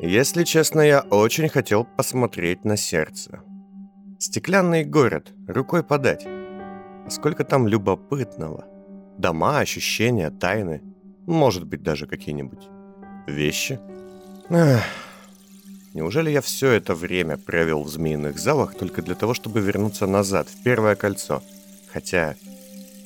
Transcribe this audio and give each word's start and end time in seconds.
Если 0.00 0.44
честно, 0.44 0.80
я 0.80 1.00
очень 1.00 1.48
хотел 1.48 1.84
посмотреть 1.84 2.64
на 2.64 2.76
сердце. 2.76 3.40
Стеклянный 4.18 4.84
город, 4.84 5.32
рукой 5.46 5.82
подать. 5.82 6.26
Сколько 7.08 7.44
там 7.44 7.68
любопытного. 7.68 8.64
Дома, 9.18 9.58
ощущения, 9.58 10.30
тайны. 10.30 10.82
Может 11.26 11.64
быть, 11.64 11.82
даже 11.82 12.06
какие-нибудь 12.06 12.68
вещи. 13.26 13.80
Эх. 14.48 14.82
Неужели 15.94 16.30
я 16.30 16.40
все 16.40 16.70
это 16.70 16.94
время 16.94 17.36
провел 17.36 17.82
в 17.82 17.88
змеиных 17.88 18.38
залах 18.38 18.74
только 18.74 19.02
для 19.02 19.14
того, 19.14 19.34
чтобы 19.34 19.60
вернуться 19.60 20.06
назад, 20.06 20.48
в 20.48 20.62
первое 20.62 20.96
кольцо? 20.96 21.42
Хотя, 21.92 22.34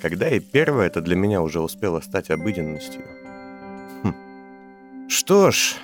когда 0.01 0.29
и 0.29 0.39
первое 0.39 0.87
это 0.87 1.01
для 1.01 1.17
меня 1.17 1.43
уже 1.43 1.61
успело 1.61 2.01
стать 2.01 2.31
обыденностью. 2.31 3.03
Хм. 4.05 4.15
Что 5.09 5.51
ж, 5.51 5.75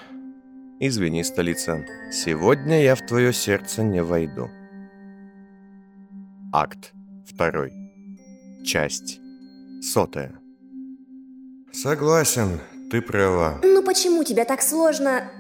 извини, 0.83 1.23
столица, 1.23 1.85
сегодня 2.11 2.83
я 2.83 2.95
в 2.97 3.07
твое 3.07 3.33
сердце 3.33 3.85
не 3.85 4.03
войду. 4.03 4.51
Акт 6.53 6.93
второй. 7.25 7.73
Часть 8.65 9.21
сотая. 9.81 10.41
Согласен, 11.73 12.61
ты 12.91 13.01
права. 13.01 13.61
Ну 13.63 13.83
почему 13.83 14.25
тебе 14.25 14.45
так 14.45 14.61
сложно... 14.61 15.31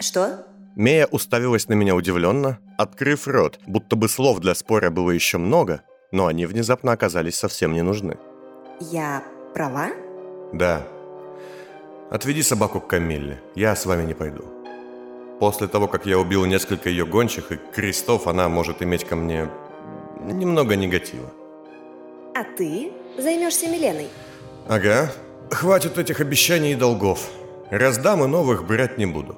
Что? 0.00 0.44
Мея 0.74 1.06
уставилась 1.06 1.68
на 1.68 1.74
меня 1.74 1.94
удивленно, 1.94 2.58
открыв 2.76 3.28
рот, 3.28 3.60
будто 3.68 3.94
бы 3.94 4.08
слов 4.08 4.40
для 4.40 4.56
спора 4.56 4.90
было 4.90 5.12
еще 5.12 5.38
много, 5.38 5.82
но 6.10 6.26
они 6.26 6.46
внезапно 6.46 6.90
оказались 6.90 7.36
совсем 7.36 7.74
не 7.74 7.82
нужны. 7.82 8.18
Я 8.80 9.22
права? 9.54 9.90
Да. 10.52 10.82
Отведи 12.10 12.42
собаку 12.42 12.80
к 12.80 12.88
Камилле, 12.88 13.40
я 13.54 13.76
с 13.76 13.86
вами 13.86 14.04
не 14.04 14.14
пойду. 14.14 14.63
После 15.44 15.68
того, 15.68 15.88
как 15.88 16.06
я 16.06 16.18
убил 16.18 16.46
несколько 16.46 16.88
ее 16.88 17.04
гончих 17.04 17.52
и 17.52 17.56
крестов, 17.56 18.26
она 18.28 18.48
может 18.48 18.80
иметь 18.82 19.04
ко 19.04 19.14
мне 19.14 19.50
немного 20.22 20.74
негатива. 20.74 21.30
А 22.34 22.44
ты 22.44 22.92
займешься 23.18 23.68
Миленой? 23.68 24.08
Ага. 24.66 25.12
Хватит 25.50 25.98
этих 25.98 26.20
обещаний 26.20 26.72
и 26.72 26.74
долгов. 26.74 27.28
Раздам 27.70 28.24
и 28.24 28.26
новых 28.26 28.66
брать 28.66 28.96
не 28.96 29.04
буду. 29.04 29.36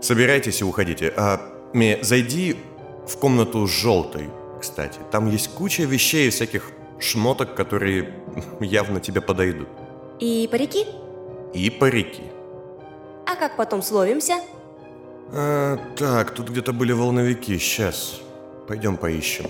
Собирайтесь 0.00 0.62
и 0.62 0.64
уходите. 0.64 1.12
А, 1.18 1.38
Ми, 1.74 1.98
зайди 2.00 2.56
в 3.06 3.18
комнату 3.18 3.66
с 3.66 3.70
желтой, 3.70 4.30
кстати. 4.58 5.00
Там 5.10 5.30
есть 5.30 5.48
куча 5.48 5.82
вещей 5.82 6.28
и 6.28 6.30
всяких 6.30 6.72
шмоток, 6.98 7.54
которые 7.54 8.14
явно 8.60 9.00
тебе 9.00 9.20
подойдут. 9.20 9.68
И 10.18 10.48
парики? 10.50 10.86
И 11.52 11.68
парики. 11.68 12.22
А 13.26 13.34
как 13.36 13.56
потом 13.56 13.82
словимся? 13.82 14.34
А, 15.32 15.78
так, 15.96 16.30
тут 16.30 16.50
где-то 16.50 16.72
были 16.72 16.92
волновики. 16.92 17.58
Сейчас. 17.58 18.20
Пойдем 18.68 18.96
поищем. 18.96 19.46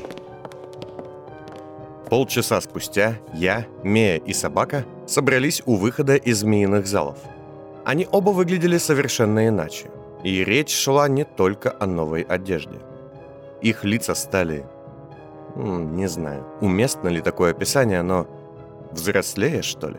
Полчаса 2.08 2.60
спустя 2.60 3.16
я, 3.34 3.66
Мея 3.82 4.16
и 4.16 4.32
собака 4.32 4.84
собрались 5.06 5.62
у 5.66 5.74
выхода 5.76 6.14
из 6.16 6.38
змеиных 6.38 6.86
залов. 6.86 7.18
Они 7.84 8.06
оба 8.10 8.30
выглядели 8.30 8.78
совершенно 8.78 9.48
иначе. 9.48 9.90
И 10.22 10.44
речь 10.44 10.74
шла 10.74 11.08
не 11.08 11.24
только 11.24 11.74
о 11.78 11.86
новой 11.86 12.22
одежде. 12.22 12.78
Их 13.60 13.84
лица 13.84 14.14
стали... 14.14 14.64
Не 15.56 16.06
знаю, 16.06 16.44
уместно 16.60 17.08
ли 17.08 17.20
такое 17.20 17.52
описание, 17.52 18.02
но... 18.02 18.26
Взрослее, 18.92 19.62
что 19.62 19.88
ли? 19.88 19.96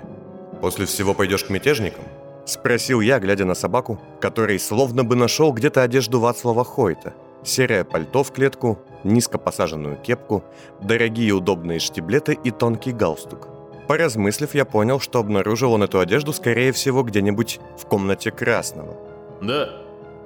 «После 0.62 0.86
всего 0.86 1.14
пойдешь 1.14 1.44
к 1.44 1.50
мятежникам?» 1.50 2.04
Спросил 2.48 3.02
я, 3.02 3.20
глядя 3.20 3.44
на 3.44 3.56
собаку, 3.56 4.00
который 4.22 4.58
словно 4.58 5.04
бы 5.04 5.18
нашел 5.18 5.52
где-то 5.52 5.84
одежду 5.84 6.22
Вацлава 6.22 6.64
Хойта. 6.64 7.14
Серое 7.44 7.84
пальто 7.84 8.24
в 8.24 8.32
клетку, 8.32 8.80
низко 9.04 9.38
посаженную 9.38 9.98
кепку, 9.98 10.46
дорогие 10.82 11.34
удобные 11.34 11.80
штиблеты 11.80 12.38
и 12.42 12.52
тонкий 12.52 12.94
галстук. 12.94 13.50
Поразмыслив, 13.90 14.56
я 14.56 14.64
понял, 14.64 15.02
что 15.02 15.20
обнаружил 15.20 15.74
он 15.74 15.84
эту 15.84 16.00
одежду, 16.00 16.32
скорее 16.32 16.72
всего, 16.72 17.04
где-нибудь 17.04 17.60
в 17.78 17.86
комнате 17.86 18.32
Красного. 18.32 18.96
Да, 19.42 19.70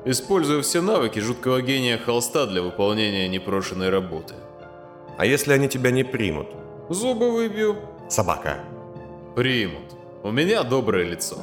использую 0.05 0.61
все 0.61 0.81
навыки 0.81 1.17
жуткого 1.17 1.63
гения 1.63 1.97
холста 1.97 2.45
для 2.45 2.61
выполнения 2.61 3.27
непрошенной 3.29 3.89
работы. 3.89 4.35
А 5.17 5.25
если 5.25 5.53
они 5.53 5.67
тебя 5.67 5.89
не 5.89 6.03
примут? 6.03 6.49
Зубы 6.89 7.31
выбью. 7.31 7.77
Собака. 8.09 8.59
Примут. 9.35 9.95
У 10.21 10.29
меня 10.29 10.61
доброе 10.61 11.05
лицо. 11.05 11.37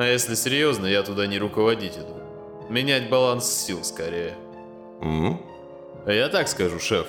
А 0.00 0.06
если 0.06 0.34
серьезно, 0.34 0.86
я 0.86 1.02
туда 1.02 1.26
не 1.26 1.38
руководить 1.38 1.98
иду. 1.98 2.16
Менять 2.70 3.10
баланс 3.10 3.44
сил 3.46 3.84
скорее. 3.84 4.34
А 6.06 6.10
я 6.10 6.30
так 6.30 6.48
скажу, 6.48 6.80
шеф. 6.80 7.06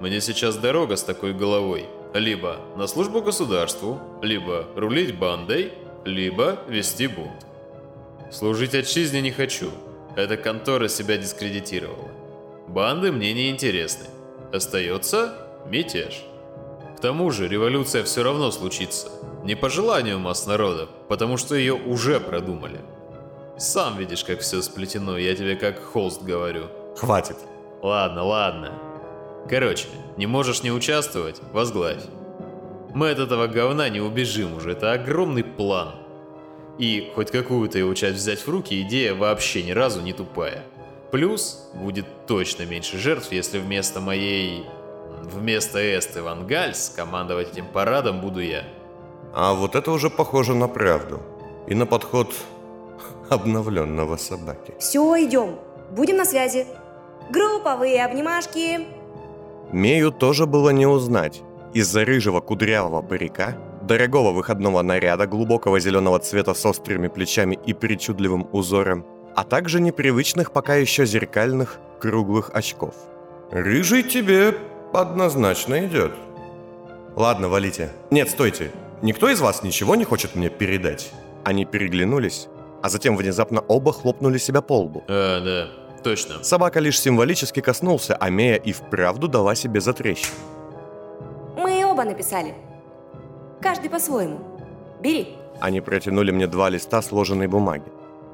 Мне 0.00 0.20
сейчас 0.20 0.56
дорога 0.56 0.96
с 0.96 1.04
такой 1.04 1.32
головой. 1.32 1.86
Либо 2.14 2.56
на 2.76 2.88
службу 2.88 3.22
государству, 3.22 4.00
либо 4.22 4.66
рулить 4.74 5.16
бандой, 5.16 5.72
либо 6.04 6.58
вести 6.66 7.06
бунт. 7.06 7.46
Служить 8.32 8.74
отчизне 8.74 9.20
не 9.20 9.30
хочу. 9.30 9.70
Эта 10.16 10.36
контора 10.36 10.88
себя 10.88 11.18
дискредитировала. 11.18 12.10
Банды 12.66 13.12
мне 13.12 13.34
не 13.34 13.50
интересны. 13.50 14.06
Остается 14.52 15.46
мятеж. 15.68 16.24
Тому 17.06 17.30
же 17.30 17.46
революция 17.46 18.02
все 18.02 18.24
равно 18.24 18.50
случится. 18.50 19.08
Не 19.44 19.54
по 19.54 19.70
желанию 19.70 20.18
масс 20.18 20.44
народа, 20.44 20.88
потому 21.08 21.36
что 21.36 21.54
ее 21.54 21.74
уже 21.74 22.18
продумали. 22.18 22.80
Сам 23.56 23.96
видишь, 23.96 24.24
как 24.24 24.40
все 24.40 24.60
сплетено, 24.60 25.16
я 25.16 25.36
тебе 25.36 25.54
как 25.54 25.80
холст 25.80 26.24
говорю. 26.24 26.64
Хватит. 26.96 27.36
Ладно, 27.80 28.24
ладно. 28.24 28.72
Короче, 29.48 29.86
не 30.16 30.26
можешь 30.26 30.64
не 30.64 30.72
участвовать, 30.72 31.40
возглавь. 31.52 32.02
Мы 32.92 33.10
от 33.10 33.20
этого 33.20 33.46
говна 33.46 33.88
не 33.88 34.00
убежим 34.00 34.56
уже, 34.56 34.72
это 34.72 34.90
огромный 34.90 35.44
план. 35.44 35.94
И 36.76 37.12
хоть 37.14 37.30
какую-то 37.30 37.78
его 37.78 37.94
часть 37.94 38.16
взять 38.16 38.44
в 38.44 38.48
руки, 38.50 38.82
идея 38.82 39.14
вообще 39.14 39.62
ни 39.62 39.70
разу 39.70 40.02
не 40.02 40.12
тупая. 40.12 40.64
Плюс 41.12 41.70
будет 41.72 42.26
точно 42.26 42.64
меньше 42.64 42.98
жертв, 42.98 43.30
если 43.30 43.60
вместо 43.60 44.00
моей... 44.00 44.64
Вместо 45.22 45.78
Эсты 45.78 46.22
Ван 46.22 46.46
Гальс 46.46 46.92
командовать 46.94 47.52
этим 47.52 47.66
парадом 47.66 48.20
буду 48.20 48.40
я. 48.40 48.64
А 49.34 49.54
вот 49.54 49.74
это 49.74 49.90
уже 49.90 50.10
похоже 50.10 50.54
на 50.54 50.68
правду. 50.68 51.20
И 51.66 51.74
на 51.74 51.86
подход 51.86 52.32
обновленного 53.28 54.16
собаки. 54.16 54.74
Все, 54.78 55.00
идем. 55.24 55.58
Будем 55.90 56.16
на 56.16 56.24
связи. 56.24 56.66
Групповые 57.30 58.04
обнимашки. 58.04 58.86
Мею 59.72 60.12
тоже 60.12 60.46
было 60.46 60.70
не 60.70 60.86
узнать. 60.86 61.42
Из-за 61.74 62.04
рыжего 62.04 62.40
кудрявого 62.40 63.02
парика, 63.02 63.56
дорогого 63.82 64.32
выходного 64.32 64.82
наряда 64.82 65.26
глубокого 65.26 65.80
зеленого 65.80 66.18
цвета 66.18 66.54
с 66.54 66.64
острыми 66.64 67.08
плечами 67.08 67.58
и 67.66 67.74
причудливым 67.74 68.48
узором, 68.52 69.04
а 69.34 69.44
также 69.44 69.80
непривычных 69.80 70.52
пока 70.52 70.76
еще 70.76 71.04
зеркальных 71.04 71.78
круглых 72.00 72.50
очков. 72.54 72.94
«Рыжий 73.50 74.02
тебе 74.02 74.54
однозначно 74.92 75.84
идет». 75.86 76.12
«Ладно, 77.14 77.48
валите. 77.48 77.92
Нет, 78.10 78.30
стойте. 78.30 78.70
Никто 79.02 79.28
из 79.28 79.40
вас 79.40 79.62
ничего 79.62 79.94
не 79.96 80.04
хочет 80.04 80.34
мне 80.34 80.48
передать?» 80.48 81.12
Они 81.44 81.64
переглянулись, 81.64 82.48
а 82.82 82.88
затем 82.88 83.16
внезапно 83.16 83.60
оба 83.60 83.92
хлопнули 83.92 84.38
себя 84.38 84.60
по 84.60 84.80
лбу. 84.80 85.04
А, 85.08 85.40
да, 85.40 86.02
точно. 86.02 86.42
Собака 86.42 86.80
лишь 86.80 87.00
символически 87.00 87.60
коснулся, 87.60 88.16
а 88.16 88.30
Мея 88.30 88.56
и 88.56 88.72
вправду 88.72 89.28
дала 89.28 89.54
себе 89.54 89.80
затрещину. 89.80 90.34
Мы 91.56 91.84
оба 91.86 92.04
написали. 92.04 92.54
Каждый 93.60 93.90
по-своему. 93.90 94.40
Бери. 95.00 95.36
Они 95.60 95.80
протянули 95.80 96.32
мне 96.32 96.46
два 96.46 96.68
листа 96.68 97.00
сложенной 97.00 97.46
бумаги. 97.46 97.90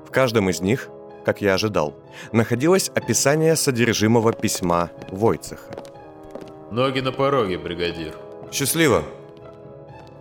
В 0.06 0.10
каждом 0.10 0.50
из 0.50 0.60
них, 0.60 0.88
как 1.24 1.40
я 1.40 1.54
ожидал, 1.54 1.94
находилось 2.32 2.90
описание 2.94 3.56
содержимого 3.56 4.32
письма 4.32 4.90
Войцеха. 5.10 5.91
Ноги 6.72 7.00
на 7.00 7.12
пороге, 7.12 7.58
бригадир. 7.58 8.14
Счастливо. 8.50 9.04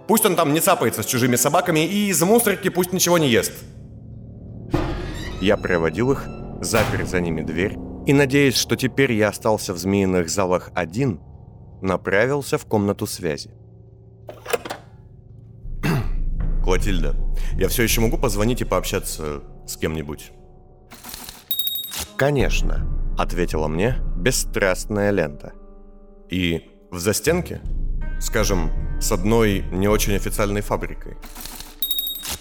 Пусть 0.05 0.25
он 0.25 0.35
там 0.35 0.51
не 0.51 0.59
цапается 0.59 1.01
с 1.01 1.05
чужими 1.05 1.37
собаками 1.37 1.79
и 1.79 2.09
из 2.09 2.21
мусорки 2.21 2.67
пусть 2.67 2.91
ничего 2.91 3.17
не 3.17 3.29
ест. 3.29 3.53
Я 5.39 5.55
проводил 5.55 6.11
их, 6.11 6.27
запер 6.59 7.05
за 7.05 7.21
ними 7.21 7.41
дверь 7.41 7.77
и, 8.05 8.11
надеясь, 8.11 8.57
что 8.57 8.75
теперь 8.75 9.13
я 9.13 9.29
остался 9.29 9.73
в 9.73 9.77
змеиных 9.77 10.29
залах 10.29 10.71
один, 10.75 11.21
направился 11.81 12.57
в 12.57 12.65
комнату 12.65 13.07
связи. 13.07 13.51
Клотильда, 16.65 17.15
я 17.53 17.69
все 17.69 17.83
еще 17.83 18.01
могу 18.01 18.17
позвонить 18.17 18.59
и 18.59 18.65
пообщаться 18.65 19.41
с 19.65 19.77
кем-нибудь? 19.77 20.33
Конечно, 22.17 22.85
ответила 23.17 23.69
мне 23.69 23.95
бесстрастная 24.17 25.11
лента. 25.11 25.53
И 26.31 26.61
в 26.89 26.97
застенке? 26.97 27.61
Скажем, 28.19 28.71
с 29.01 29.11
одной 29.11 29.65
не 29.71 29.87
очень 29.87 30.15
официальной 30.15 30.61
фабрикой? 30.61 31.17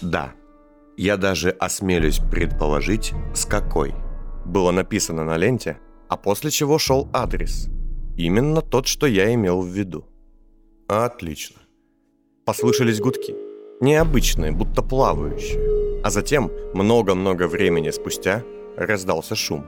Да. 0.01 0.33
Я 0.97 1.17
даже 1.17 1.49
осмелюсь 1.49 2.19
предположить, 2.19 3.13
с 3.35 3.45
какой. 3.45 3.93
Было 4.45 4.71
написано 4.71 5.23
на 5.23 5.37
ленте, 5.37 5.77
а 6.09 6.17
после 6.17 6.51
чего 6.51 6.79
шел 6.79 7.09
адрес. 7.13 7.67
Именно 8.17 8.61
тот, 8.61 8.87
что 8.87 9.07
я 9.07 9.33
имел 9.33 9.61
в 9.61 9.67
виду. 9.67 10.05
Отлично. 10.87 11.57
Послышались 12.45 12.99
гудки. 12.99 13.35
Необычные, 13.81 14.51
будто 14.51 14.81
плавающие. 14.81 16.01
А 16.03 16.09
затем, 16.09 16.51
много-много 16.73 17.47
времени 17.47 17.89
спустя, 17.91 18.43
раздался 18.77 19.35
шум. 19.35 19.65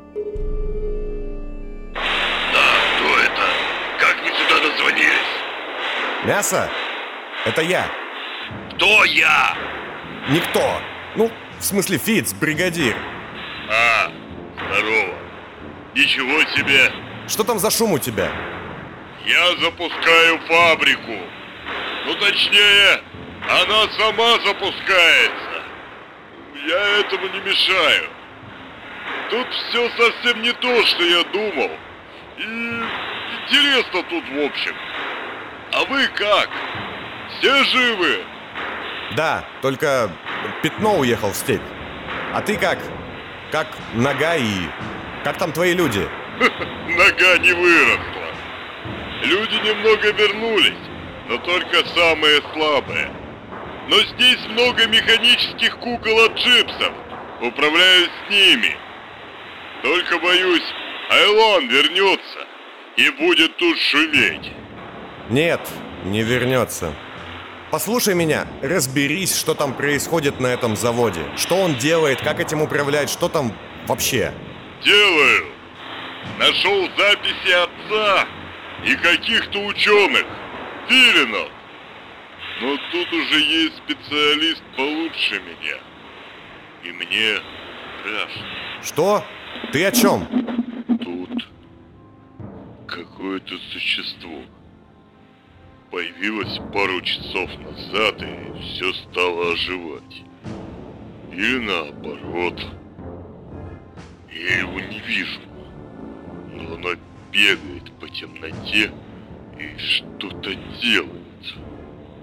«Мясо! 6.25 6.69
Это 7.45 7.61
я! 7.61 7.85
Кто 8.75 9.03
я? 9.03 9.57
Никто! 10.29 10.81
Ну, 11.15 11.29
в 11.59 11.63
смысле 11.63 11.97
Фиц, 11.97 12.33
бригадир! 12.33 12.95
А, 13.69 14.11
здорово. 14.71 15.15
Ничего 15.93 16.41
себе. 16.55 16.91
Что 17.27 17.43
там 17.43 17.59
за 17.59 17.69
шум 17.69 17.93
у 17.93 17.99
тебя?» 17.99 18.31
Я 19.25 19.55
запускаю 19.57 20.39
фабрику. 20.47 21.17
Ну, 22.05 22.15
точнее, 22.15 23.01
она 23.49 23.87
сама 23.97 24.31
запускается. 24.45 25.63
Я 26.67 26.99
этому 26.99 27.27
не 27.27 27.39
мешаю. 27.39 28.09
Тут 29.29 29.47
все 29.53 29.89
совсем 29.97 30.41
не 30.41 30.51
то, 30.51 30.85
что 30.85 31.03
я 31.03 31.23
думал. 31.23 31.71
И 32.37 32.43
интересно 32.43 34.03
тут 34.03 34.23
в 34.29 34.45
общем. 34.45 34.75
А 35.73 35.85
вы 35.85 36.07
как? 36.07 36.49
Все 37.29 37.63
живы? 37.63 38.23
Да, 39.15 39.43
только 39.61 40.11
пятно 40.61 40.99
уехал 40.99 41.31
в 41.31 41.35
степь. 41.35 41.61
А 42.31 42.41
ты 42.41 42.57
как? 42.57 42.77
Как 43.51 43.67
нога 43.93 44.35
и... 44.35 44.67
Как 45.23 45.37
там 45.37 45.51
твои 45.51 45.73
люди? 45.73 46.07
Нога 46.39 47.37
не 47.37 47.53
выросла. 47.53 48.27
Люди 49.23 49.55
немного 49.67 50.11
вернулись, 50.11 50.89
но 51.29 51.37
только 51.37 51.85
самые 51.95 52.41
слабые. 52.53 53.11
Но 53.87 53.99
здесь 53.99 54.45
много 54.49 54.85
механических 54.87 55.77
кукол 55.77 56.25
от 56.25 56.35
джипсов. 56.35 56.93
Управляюсь 57.41 58.09
с 58.27 58.29
ними. 58.29 58.77
Только 59.81 60.19
боюсь, 60.19 60.73
Айлон 61.09 61.67
вернется 61.67 62.47
и 62.97 63.09
будет 63.11 63.55
тут 63.57 63.77
шуметь. 63.79 64.51
Нет, 65.33 65.67
не 66.05 66.21
вернется. 66.21 66.93
Послушай 67.71 68.13
меня, 68.13 68.45
разберись, 68.61 69.35
что 69.35 69.55
там 69.55 69.73
происходит 69.73 70.39
на 70.39 70.45
этом 70.45 70.75
заводе. 70.75 71.25
Что 71.35 71.55
он 71.55 71.73
делает, 71.73 72.21
как 72.21 72.39
этим 72.39 72.61
управлять, 72.61 73.09
что 73.09 73.29
там 73.29 73.51
вообще. 73.87 74.31
Делаю. 74.85 75.47
Нашел 76.37 76.87
записи 76.95 77.51
отца 77.51 78.27
и 78.85 78.95
каких-то 78.95 79.57
ученых. 79.65 80.23
Филинов. 80.87 81.49
Но 82.61 82.77
тут 82.91 83.11
уже 83.11 83.39
есть 83.39 83.77
специалист 83.77 84.61
получше 84.77 85.41
меня. 85.41 85.77
И 86.83 86.91
мне 86.91 87.39
страшно. 88.01 88.43
Что? 88.83 89.25
Ты 89.71 89.83
о 89.83 89.91
чем? 89.91 90.27
Тут 91.03 91.49
какое-то 92.87 93.55
существо 93.71 94.43
появилось 95.93 96.59
пару 96.73 96.99
часов 97.01 97.49
назад 97.59 98.19
и 98.19 98.61
все 98.61 98.91
стало 98.93 99.53
оживать. 99.53 100.23
Или 101.31 101.59
наоборот. 101.59 102.59
Я 104.31 104.59
его 104.61 104.79
не 104.79 104.99
вижу, 105.01 105.39
но 106.51 106.73
оно 106.73 106.89
бегает 107.31 107.91
по 107.99 108.09
темноте 108.09 108.91
и 109.59 109.77
что-то 109.77 110.55
делает. 110.81 111.21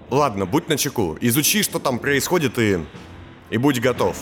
Ладно, 0.09 0.45
будь 0.45 0.67
начеку. 0.67 1.17
Изучи, 1.21 1.63
что 1.63 1.79
там 1.79 1.99
происходит 1.99 2.59
и... 2.59 2.79
И 3.51 3.57
будь 3.57 3.79
готов. 3.79 4.17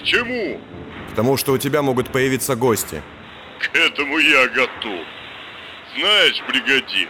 К 0.00 0.04
чему? 0.04 0.60
Потому 1.08 1.36
что 1.36 1.52
у 1.52 1.58
тебя 1.58 1.82
могут 1.82 2.10
появиться 2.10 2.54
гости. 2.54 3.02
К 3.58 3.76
этому 3.76 4.18
я 4.18 4.46
готов. 4.46 5.04
Знаешь, 5.96 6.40
бригадир, 6.48 7.08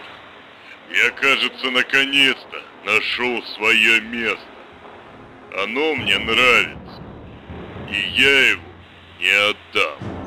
я, 0.93 1.11
кажется, 1.11 1.71
наконец-то 1.71 2.57
нашел 2.85 3.43
свое 3.57 4.01
место. 4.01 4.41
Оно 5.63 5.95
мне 5.95 6.19
нравится. 6.19 7.03
И 7.91 8.21
я 8.21 8.51
его 8.51 8.63
не 9.21 9.51
отдам. 9.51 10.21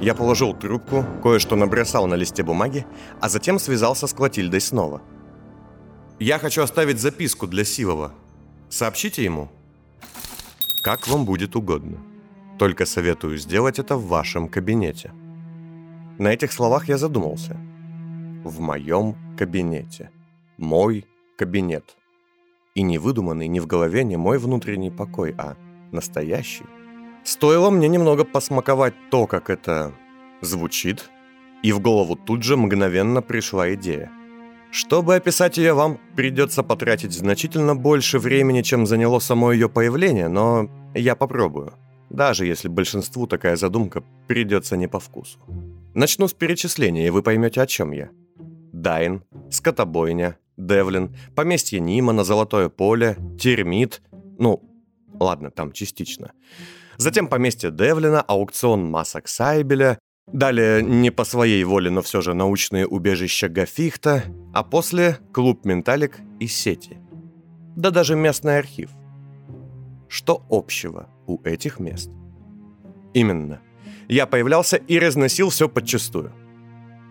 Я 0.00 0.14
положил 0.14 0.54
трубку, 0.54 1.04
кое-что 1.22 1.56
набросал 1.56 2.06
на 2.06 2.14
листе 2.14 2.42
бумаги, 2.42 2.86
а 3.20 3.28
затем 3.28 3.58
связался 3.58 4.06
с 4.06 4.12
Клотильдой 4.12 4.60
снова. 4.60 5.02
Я 6.18 6.38
хочу 6.38 6.62
оставить 6.62 6.98
записку 6.98 7.46
для 7.46 7.64
Сивова. 7.64 8.12
Сообщите 8.68 9.24
ему. 9.24 9.50
Как 10.82 11.08
вам 11.08 11.24
будет 11.24 11.56
угодно. 11.56 11.98
Только 12.58 12.86
советую 12.86 13.38
сделать 13.38 13.78
это 13.78 13.96
в 13.96 14.06
вашем 14.06 14.48
кабинете. 14.48 15.12
На 16.18 16.32
этих 16.32 16.52
словах 16.52 16.88
я 16.88 16.96
задумался. 16.96 17.56
В 18.46 18.60
моем 18.60 19.16
кабинете. 19.36 20.10
Мой 20.56 21.04
кабинет. 21.36 21.96
И 22.76 22.82
не 22.82 22.96
выдуманный 22.96 23.48
ни 23.48 23.58
в 23.58 23.66
голове 23.66 24.04
не 24.04 24.16
мой 24.16 24.38
внутренний 24.38 24.92
покой, 24.92 25.34
а 25.36 25.56
настоящий. 25.90 26.64
Стоило 27.24 27.70
мне 27.70 27.88
немного 27.88 28.22
посмаковать 28.24 28.94
то, 29.10 29.26
как 29.26 29.50
это 29.50 29.92
звучит, 30.42 31.10
и 31.64 31.72
в 31.72 31.80
голову 31.80 32.14
тут 32.14 32.44
же 32.44 32.56
мгновенно 32.56 33.20
пришла 33.20 33.74
идея. 33.74 34.12
Чтобы 34.70 35.16
описать 35.16 35.58
ее, 35.58 35.74
вам 35.74 35.98
придется 36.14 36.62
потратить 36.62 37.12
значительно 37.12 37.74
больше 37.74 38.20
времени, 38.20 38.62
чем 38.62 38.86
заняло 38.86 39.18
само 39.18 39.50
ее 39.50 39.68
появление, 39.68 40.28
но 40.28 40.70
я 40.94 41.16
попробую. 41.16 41.72
Даже 42.10 42.46
если 42.46 42.68
большинству 42.68 43.26
такая 43.26 43.56
задумка 43.56 44.04
придется 44.28 44.76
не 44.76 44.86
по 44.86 45.00
вкусу. 45.00 45.40
Начну 45.94 46.28
с 46.28 46.32
перечисления, 46.32 47.08
и 47.08 47.10
вы 47.10 47.24
поймете, 47.24 47.60
о 47.60 47.66
чем 47.66 47.90
я. 47.90 48.08
Дайн, 48.82 49.22
скотобойня, 49.50 50.38
Девлин, 50.56 51.14
поместье 51.34 51.80
Нимана, 51.80 52.24
Золотое 52.24 52.68
поле, 52.68 53.16
Термит. 53.40 54.02
Ну, 54.38 54.62
ладно, 55.18 55.50
там 55.50 55.72
частично. 55.72 56.32
Затем 56.98 57.28
поместье 57.28 57.70
Девлина, 57.70 58.20
аукцион 58.20 58.84
масок 58.84 59.28
Сайбеля, 59.28 59.98
Далее, 60.32 60.82
не 60.82 61.10
по 61.10 61.22
своей 61.22 61.62
воле, 61.62 61.88
но 61.88 62.02
все 62.02 62.20
же 62.20 62.34
научные 62.34 62.84
убежища 62.84 63.48
Гафихта, 63.48 64.24
а 64.52 64.64
после 64.64 65.18
клуб 65.32 65.64
Менталик 65.64 66.18
и 66.40 66.48
сети. 66.48 66.98
Да 67.76 67.90
даже 67.90 68.16
местный 68.16 68.58
архив. 68.58 68.90
Что 70.08 70.44
общего 70.50 71.08
у 71.28 71.40
этих 71.44 71.78
мест? 71.78 72.10
Именно. 73.14 73.60
Я 74.08 74.26
появлялся 74.26 74.76
и 74.76 74.98
разносил 74.98 75.50
все 75.50 75.68
подчистую. 75.68 76.32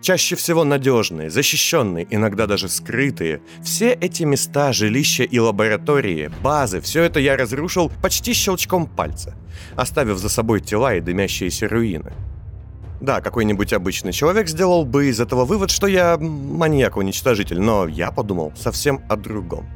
Чаще 0.06 0.36
всего 0.36 0.62
надежные, 0.62 1.30
защищенные, 1.30 2.06
иногда 2.08 2.46
даже 2.46 2.68
скрытые. 2.68 3.40
Все 3.64 3.90
эти 3.92 4.22
места, 4.22 4.72
жилища 4.72 5.24
и 5.24 5.40
лаборатории, 5.40 6.30
базы, 6.44 6.80
все 6.80 7.02
это 7.02 7.18
я 7.18 7.36
разрушил 7.36 7.90
почти 8.00 8.32
щелчком 8.32 8.86
пальца, 8.86 9.34
оставив 9.74 10.18
за 10.18 10.28
собой 10.28 10.60
тела 10.60 10.94
и 10.94 11.00
дымящиеся 11.00 11.66
руины– 11.66 12.12
да, 13.00 13.20
какой-нибудь 13.20 13.72
обычный 13.72 14.12
человек 14.12 14.48
сделал 14.48 14.84
бы 14.84 15.08
из 15.08 15.20
этого 15.20 15.44
вывод, 15.44 15.70
что 15.70 15.88
я 15.88 16.16
маньяк-уничтожитель, 16.16 17.60
но 17.60 17.88
я 17.88 18.12
подумал 18.12 18.52
совсем 18.56 19.02
о 19.08 19.16
другом. 19.16 19.66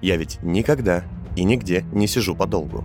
Я 0.00 0.16
ведь 0.16 0.42
никогда 0.42 1.04
и 1.36 1.44
нигде 1.44 1.84
не 1.92 2.06
сижу 2.06 2.34
подолгу. 2.34 2.84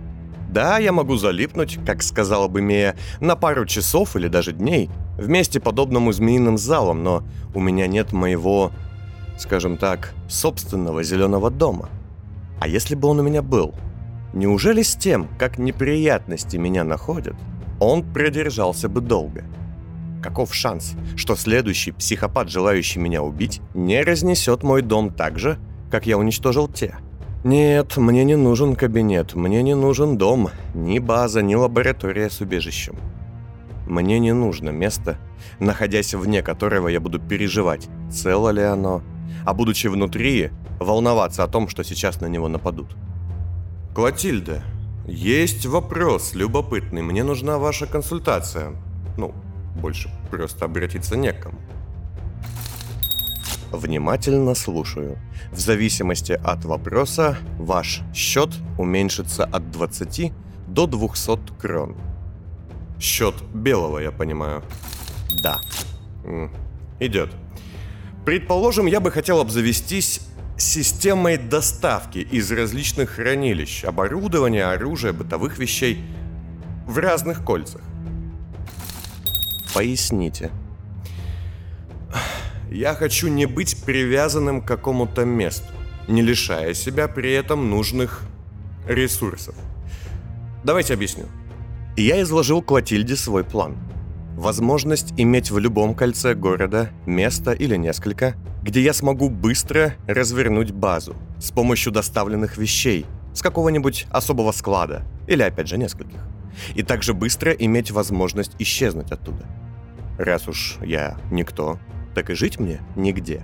Да, 0.56 0.78
я 0.78 0.90
могу 0.90 1.16
залипнуть, 1.16 1.78
как 1.84 2.02
сказала 2.02 2.48
бы 2.48 2.62
Мея, 2.62 2.96
на 3.20 3.36
пару 3.36 3.66
часов 3.66 4.16
или 4.16 4.26
даже 4.26 4.54
дней, 4.54 4.88
вместе 5.18 5.60
подобному 5.60 6.12
змеиным 6.12 6.56
залам, 6.56 7.02
но 7.02 7.22
у 7.54 7.60
меня 7.60 7.86
нет 7.86 8.12
моего, 8.14 8.72
скажем 9.38 9.76
так, 9.76 10.14
собственного 10.30 11.02
зеленого 11.02 11.50
дома. 11.50 11.90
А 12.58 12.68
если 12.68 12.94
бы 12.94 13.06
он 13.06 13.20
у 13.20 13.22
меня 13.22 13.42
был? 13.42 13.74
Неужели 14.32 14.80
с 14.80 14.96
тем, 14.96 15.28
как 15.38 15.58
неприятности 15.58 16.56
меня 16.56 16.84
находят, 16.84 17.36
он 17.78 18.02
продержался 18.02 18.88
бы 18.88 19.02
долго. 19.02 19.44
Каков 20.22 20.54
шанс, 20.54 20.94
что 21.16 21.36
следующий 21.36 21.92
психопат, 21.92 22.48
желающий 22.48 22.98
меня 22.98 23.22
убить, 23.22 23.60
не 23.74 24.02
разнесет 24.02 24.62
мой 24.62 24.80
дом 24.80 25.10
так 25.10 25.38
же, 25.38 25.58
как 25.90 26.06
я 26.06 26.16
уничтожил 26.16 26.66
те? 26.66 26.96
Нет, 27.44 27.96
мне 27.96 28.24
не 28.24 28.36
нужен 28.36 28.74
кабинет, 28.74 29.34
мне 29.34 29.62
не 29.62 29.74
нужен 29.74 30.18
дом, 30.18 30.50
ни 30.74 30.98
база, 30.98 31.42
ни 31.42 31.54
лаборатория 31.54 32.28
с 32.28 32.40
убежищем. 32.40 32.96
Мне 33.86 34.18
не 34.18 34.32
нужно 34.32 34.70
место, 34.70 35.16
находясь 35.60 36.14
вне 36.14 36.42
которого 36.42 36.88
я 36.88 37.00
буду 37.00 37.20
переживать, 37.20 37.88
цело 38.10 38.50
ли 38.50 38.62
оно, 38.62 39.02
а 39.44 39.54
будучи 39.54 39.86
внутри, 39.86 40.50
волноваться 40.80 41.44
о 41.44 41.48
том, 41.48 41.68
что 41.68 41.84
сейчас 41.84 42.20
на 42.20 42.26
него 42.26 42.48
нападут. 42.48 42.96
«Клотильда, 43.94 44.62
Есть 45.06 45.66
вопрос 45.66 46.34
любопытный. 46.34 47.00
Мне 47.00 47.22
нужна 47.22 47.58
ваша 47.58 47.86
консультация. 47.86 48.72
Ну, 49.16 49.32
больше 49.80 50.10
просто 50.32 50.64
обратиться 50.64 51.16
не 51.16 51.32
к 51.32 51.44
кому. 51.44 51.58
Внимательно 53.72 54.54
слушаю. 54.54 55.18
В 55.52 55.58
зависимости 55.58 56.32
от 56.32 56.64
вопроса 56.64 57.36
ваш 57.58 58.02
счет 58.14 58.50
уменьшится 58.78 59.44
от 59.44 59.70
20 59.70 60.32
до 60.68 60.86
200 60.86 61.58
крон. 61.58 61.96
Счет 63.00 63.34
белого, 63.52 63.98
я 63.98 64.12
понимаю. 64.12 64.62
Да. 65.42 65.60
Идет. 67.00 67.30
Предположим, 68.24 68.86
я 68.86 69.00
бы 69.00 69.10
хотел 69.10 69.40
обзавестись 69.40 70.20
системой 70.56 71.36
доставки 71.36 72.18
из 72.18 72.50
различных 72.50 73.10
хранилищ, 73.10 73.84
оборудования, 73.84 74.64
оружия, 74.64 75.12
бытовых 75.12 75.58
вещей 75.58 76.02
в 76.86 76.98
разных 76.98 77.44
кольцах. 77.44 77.82
Поясните. 79.74 80.50
Я 82.70 82.94
хочу 82.94 83.28
не 83.28 83.46
быть 83.46 83.82
привязанным 83.84 84.60
к 84.60 84.66
какому-то 84.66 85.24
месту, 85.24 85.72
не 86.08 86.22
лишая 86.22 86.74
себя 86.74 87.08
при 87.08 87.32
этом 87.32 87.70
нужных 87.70 88.22
ресурсов. 88.88 89.54
Давайте 90.64 90.94
объясню. 90.94 91.26
Я 91.96 92.20
изложил 92.22 92.62
Клотильде 92.62 93.16
свой 93.16 93.44
план. 93.44 93.76
Возможность 94.36 95.14
иметь 95.16 95.50
в 95.50 95.58
любом 95.58 95.94
кольце 95.94 96.34
города 96.34 96.90
место 97.06 97.52
или 97.52 97.76
несколько, 97.76 98.34
где 98.62 98.82
я 98.82 98.92
смогу 98.92 99.30
быстро 99.30 99.94
развернуть 100.06 100.72
базу 100.72 101.14
с 101.38 101.50
помощью 101.52 101.92
доставленных 101.92 102.58
вещей 102.58 103.06
с 103.32 103.42
какого-нибудь 103.42 104.06
особого 104.10 104.52
склада 104.52 105.04
или 105.26 105.42
опять 105.42 105.68
же 105.68 105.78
нескольких. 105.78 106.20
И 106.74 106.82
также 106.82 107.14
быстро 107.14 107.52
иметь 107.52 107.90
возможность 107.90 108.52
исчезнуть 108.58 109.12
оттуда. 109.12 109.46
Раз 110.18 110.48
уж 110.48 110.78
я 110.82 111.16
никто, 111.30 111.78
так 112.16 112.30
и 112.30 112.34
жить 112.34 112.58
мне 112.58 112.80
нигде. 112.96 113.42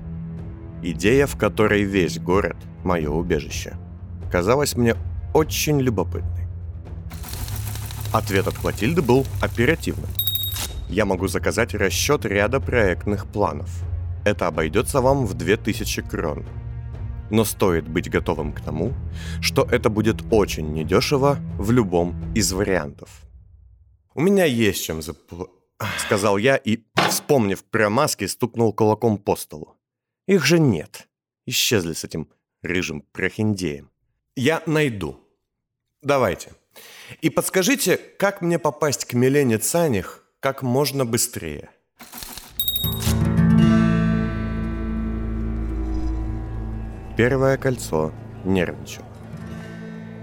Идея, 0.83 1.27
в 1.27 1.37
которой 1.37 1.83
весь 1.83 2.19
город– 2.19 2.57
мое 2.85 3.11
убежище, 3.11 3.77
казалась 4.31 4.77
мне 4.77 4.97
очень 5.35 5.79
любопытной. 5.79 6.47
Ответ 8.15 8.49
от 8.49 8.55
Клотильды 8.55 9.03
был 9.03 9.27
оперативным. 9.43 10.09
Я 10.89 11.05
могу 11.05 11.29
заказать 11.29 11.75
расчет 11.75 12.25
ряда 12.25 12.61
проектных 12.61 13.27
планов. 13.27 13.71
Это 14.25 14.47
обойдется 14.47 15.03
вам 15.03 15.27
в 15.27 15.35
2000 15.35 16.03
крон. 16.09 16.47
Но 17.31 17.45
стоит 17.45 17.87
быть 17.87 18.09
готовым 18.09 18.55
к 18.55 18.63
тому, 18.63 18.95
что 19.43 19.69
это 19.71 19.91
будет 19.91 20.23
очень 20.31 20.73
недешево 20.73 21.37
в 21.59 21.73
любом 21.73 22.15
из 22.35 22.53
вариантов. 22.55 23.11
«У 24.15 24.23
меня 24.23 24.47
есть 24.47 24.83
чем 24.83 25.03
запл...»— 25.03 25.45
сказал 25.99 26.39
я 26.39 26.57
и, 26.57 26.79
вспомнив 27.13 27.63
про 27.63 27.91
маски, 27.91 28.27
стукнул 28.27 28.73
кулаком 28.73 29.19
по 29.19 29.37
столу. 29.37 29.77
«Их 30.29 30.47
же 30.47 30.59
нет. 30.59 31.09
Исчезли 31.47 31.93
с 31.93 32.05
этим 32.05 32.27
рыжим 32.63 33.03
прохиндеем. 33.13 33.91
Я 34.37 34.63
найду. 34.67 35.17
Давайте. 36.03 36.53
И 37.21 37.31
подскажите, 37.31 37.97
как 37.97 38.43
мне 38.43 38.59
попасть 38.59 39.05
к 39.05 39.13
Милене 39.13 39.59
Цаних 39.59 40.25
как 40.41 40.63
можно 40.63 41.05
быстрее?» 41.05 41.69
Первое 47.17 47.59
кольцо 47.59 48.11
нервничало. 48.45 49.07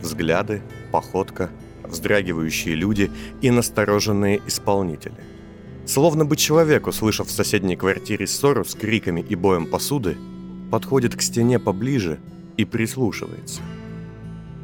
Взгляды, 0.02 0.64
походка, 0.92 1.52
вздрагивающие 1.84 2.74
люди 2.74 3.12
и 3.42 3.52
настороженные 3.52 4.42
исполнители. 4.48 5.39
Словно 5.90 6.24
бы 6.24 6.36
человек, 6.36 6.86
услышав 6.86 7.30
в 7.30 7.32
соседней 7.32 7.76
квартире 7.76 8.28
ссору 8.28 8.64
с 8.64 8.76
криками 8.76 9.26
и 9.28 9.34
боем 9.34 9.66
посуды, 9.66 10.18
подходит 10.70 11.16
к 11.16 11.22
стене 11.24 11.58
поближе 11.58 12.20
и 12.58 12.64
прислушивается. 12.64 13.62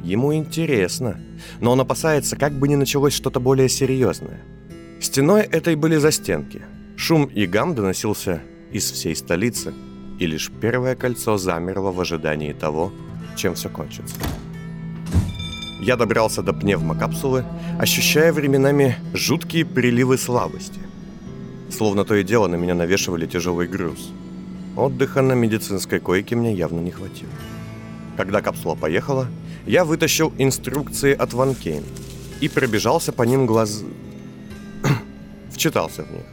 Ему 0.04 0.36
интересно, 0.36 1.20
но 1.60 1.72
он 1.72 1.80
опасается, 1.80 2.36
как 2.36 2.54
бы 2.54 2.68
ни 2.68 2.76
началось 2.76 3.14
что-то 3.14 3.40
более 3.40 3.70
серьезное. 3.70 4.44
Стеной 5.02 5.42
этой 5.42 5.74
были 5.74 5.96
застенки. 5.96 6.62
Шум 6.96 7.26
и 7.26 7.48
гам 7.48 7.74
доносился 7.74 8.44
из 8.72 8.92
всей 8.92 9.16
столицы, 9.16 9.74
и 10.20 10.28
лишь 10.28 10.52
первое 10.62 10.96
кольцо 10.96 11.38
замерло 11.38 11.92
в 11.92 12.00
ожидании 12.00 12.54
того, 12.54 12.94
чем 13.36 13.56
все 13.56 13.70
кончится. 13.70 14.16
Я 15.82 15.96
добрался 15.96 16.44
до 16.44 16.54
пневмокапсулы, 16.54 17.46
ощущая 17.80 18.32
временами 18.32 18.98
жуткие 19.16 19.66
приливы 19.66 20.20
слабости. 20.20 20.85
Словно 21.76 22.06
то 22.06 22.16
и 22.16 22.24
дело 22.24 22.48
на 22.48 22.56
меня 22.56 22.74
навешивали 22.74 23.26
тяжелый 23.26 23.68
груз. 23.68 24.10
Отдыха 24.78 25.22
на 25.22 25.34
медицинской 25.34 26.00
койке 26.00 26.36
мне 26.38 26.54
явно 26.54 26.80
не 26.80 26.92
хватило. 26.92 27.32
Когда 28.16 28.42
капсула 28.42 28.76
поехала, 28.76 29.28
я 29.68 29.84
вытащил 29.84 30.34
инструкции 30.38 31.14
от 31.14 31.34
Ван 31.34 31.54
Кейн 31.54 31.84
и 32.40 32.48
пробежался 32.48 33.12
по 33.12 33.24
ним 33.24 33.46
глаз... 33.46 33.84
Вчитался 35.52 36.04
в 36.04 36.12
них. 36.12 36.26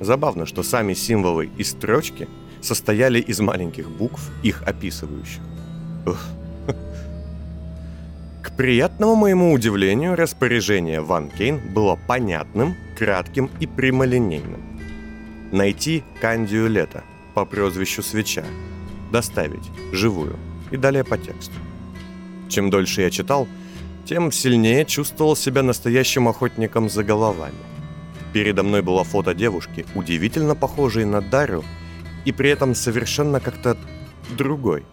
Забавно, 0.00 0.44
что 0.44 0.62
сами 0.62 0.92
символы 0.92 1.48
и 1.56 1.64
строчки 1.64 2.28
состояли 2.60 3.20
из 3.20 3.40
маленьких 3.40 3.88
букв, 3.88 4.30
их 4.42 4.62
описывающих. 4.62 5.40
Ух. 6.06 6.18
Приятному 8.58 9.14
моему 9.14 9.52
удивлению, 9.52 10.16
распоряжение 10.16 11.00
Ван 11.00 11.30
Кейн 11.30 11.60
было 11.72 11.94
понятным, 11.94 12.74
кратким 12.98 13.48
и 13.60 13.68
прямолинейным. 13.68 14.60
Найти 15.52 16.02
Кандию 16.20 16.66
Лето 16.66 17.04
по 17.34 17.44
прозвищу 17.44 18.02
Свеча. 18.02 18.44
Доставить 19.12 19.70
живую. 19.92 20.36
И 20.72 20.76
далее 20.76 21.04
по 21.04 21.16
тексту. 21.16 21.54
Чем 22.48 22.68
дольше 22.68 23.02
я 23.02 23.10
читал, 23.10 23.46
тем 24.04 24.32
сильнее 24.32 24.84
чувствовал 24.84 25.36
себя 25.36 25.62
настоящим 25.62 26.26
охотником 26.26 26.90
за 26.90 27.04
головами. 27.04 27.54
Передо 28.32 28.64
мной 28.64 28.82
было 28.82 29.04
фото 29.04 29.34
девушки, 29.34 29.86
удивительно 29.94 30.56
похожей 30.56 31.04
на 31.04 31.20
Дарю, 31.20 31.62
и 32.24 32.32
при 32.32 32.50
этом 32.50 32.74
совершенно 32.74 33.38
как-то 33.38 33.76
другой. 34.36 34.84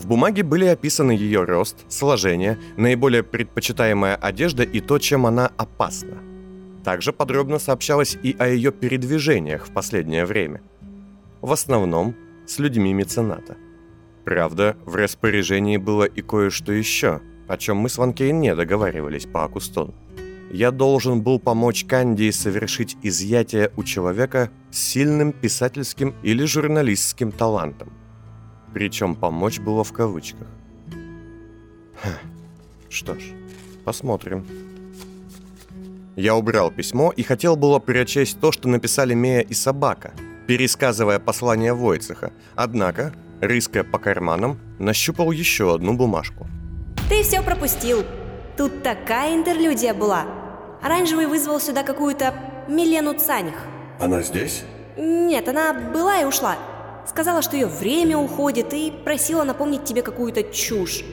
В 0.00 0.06
бумаге 0.06 0.42
были 0.42 0.64
описаны 0.64 1.12
ее 1.12 1.44
рост, 1.44 1.84
сложение, 1.88 2.58
наиболее 2.78 3.22
предпочитаемая 3.22 4.16
одежда 4.16 4.62
и 4.62 4.80
то, 4.80 4.98
чем 4.98 5.26
она 5.26 5.52
опасна. 5.58 6.16
Также 6.82 7.12
подробно 7.12 7.58
сообщалось 7.58 8.16
и 8.22 8.34
о 8.38 8.48
ее 8.48 8.72
передвижениях 8.72 9.66
в 9.66 9.72
последнее 9.72 10.24
время. 10.24 10.62
В 11.42 11.52
основном 11.52 12.14
с 12.46 12.58
людьми 12.58 12.94
мецената. 12.94 13.58
Правда, 14.24 14.74
в 14.86 14.94
распоряжении 14.96 15.76
было 15.76 16.04
и 16.04 16.22
кое-что 16.22 16.72
еще, 16.72 17.20
о 17.46 17.58
чем 17.58 17.76
мы 17.76 17.90
с 17.90 17.98
Ван 17.98 18.14
Кейн 18.14 18.40
не 18.40 18.54
договаривались 18.54 19.26
по 19.26 19.44
Акустону. 19.44 19.94
Я 20.50 20.70
должен 20.70 21.20
был 21.20 21.38
помочь 21.38 21.84
Кандии 21.84 22.30
совершить 22.30 22.96
изъятие 23.02 23.70
у 23.76 23.84
человека 23.84 24.50
с 24.70 24.78
сильным 24.78 25.32
писательским 25.32 26.14
или 26.22 26.46
журналистским 26.46 27.32
талантом. 27.32 27.99
Причем 28.72 29.14
помочь 29.14 29.58
было 29.58 29.84
в 29.84 29.92
кавычках. 29.92 30.46
Ха. 32.02 32.10
Что 32.88 33.14
ж, 33.14 33.22
посмотрим. 33.84 34.46
Я 36.16 36.34
убрал 36.34 36.70
письмо 36.70 37.12
и 37.16 37.22
хотел 37.22 37.56
было 37.56 37.78
прочесть 37.78 38.40
то, 38.40 38.52
что 38.52 38.68
написали 38.68 39.14
Мея 39.14 39.40
и 39.40 39.54
Собака, 39.54 40.12
пересказывая 40.46 41.18
послание 41.18 41.72
Войцеха. 41.72 42.32
Однако, 42.56 43.12
рыская 43.40 43.84
по 43.84 43.98
карманам, 43.98 44.58
нащупал 44.78 45.30
еще 45.30 45.74
одну 45.74 45.94
бумажку. 45.94 46.46
Ты 47.08 47.22
все 47.22 47.42
пропустил. 47.42 48.04
Тут 48.56 48.82
такая 48.82 49.34
интерлюдия 49.34 49.94
была. 49.94 50.26
Оранжевый 50.82 51.26
вызвал 51.26 51.60
сюда 51.60 51.82
какую-то 51.82 52.34
Милену 52.68 53.14
Цаних. 53.14 53.54
Она 53.98 54.22
здесь? 54.22 54.64
Нет, 54.96 55.48
она 55.48 55.72
была 55.72 56.20
и 56.20 56.24
ушла. 56.24 56.56
Сказала, 57.06 57.42
что 57.42 57.56
ее 57.56 57.66
время 57.66 58.16
уходит 58.16 58.72
и 58.72 58.92
просила 59.04 59.44
напомнить 59.44 59.84
тебе 59.84 60.02
какую-то 60.02 60.42
чушь. 60.44 61.04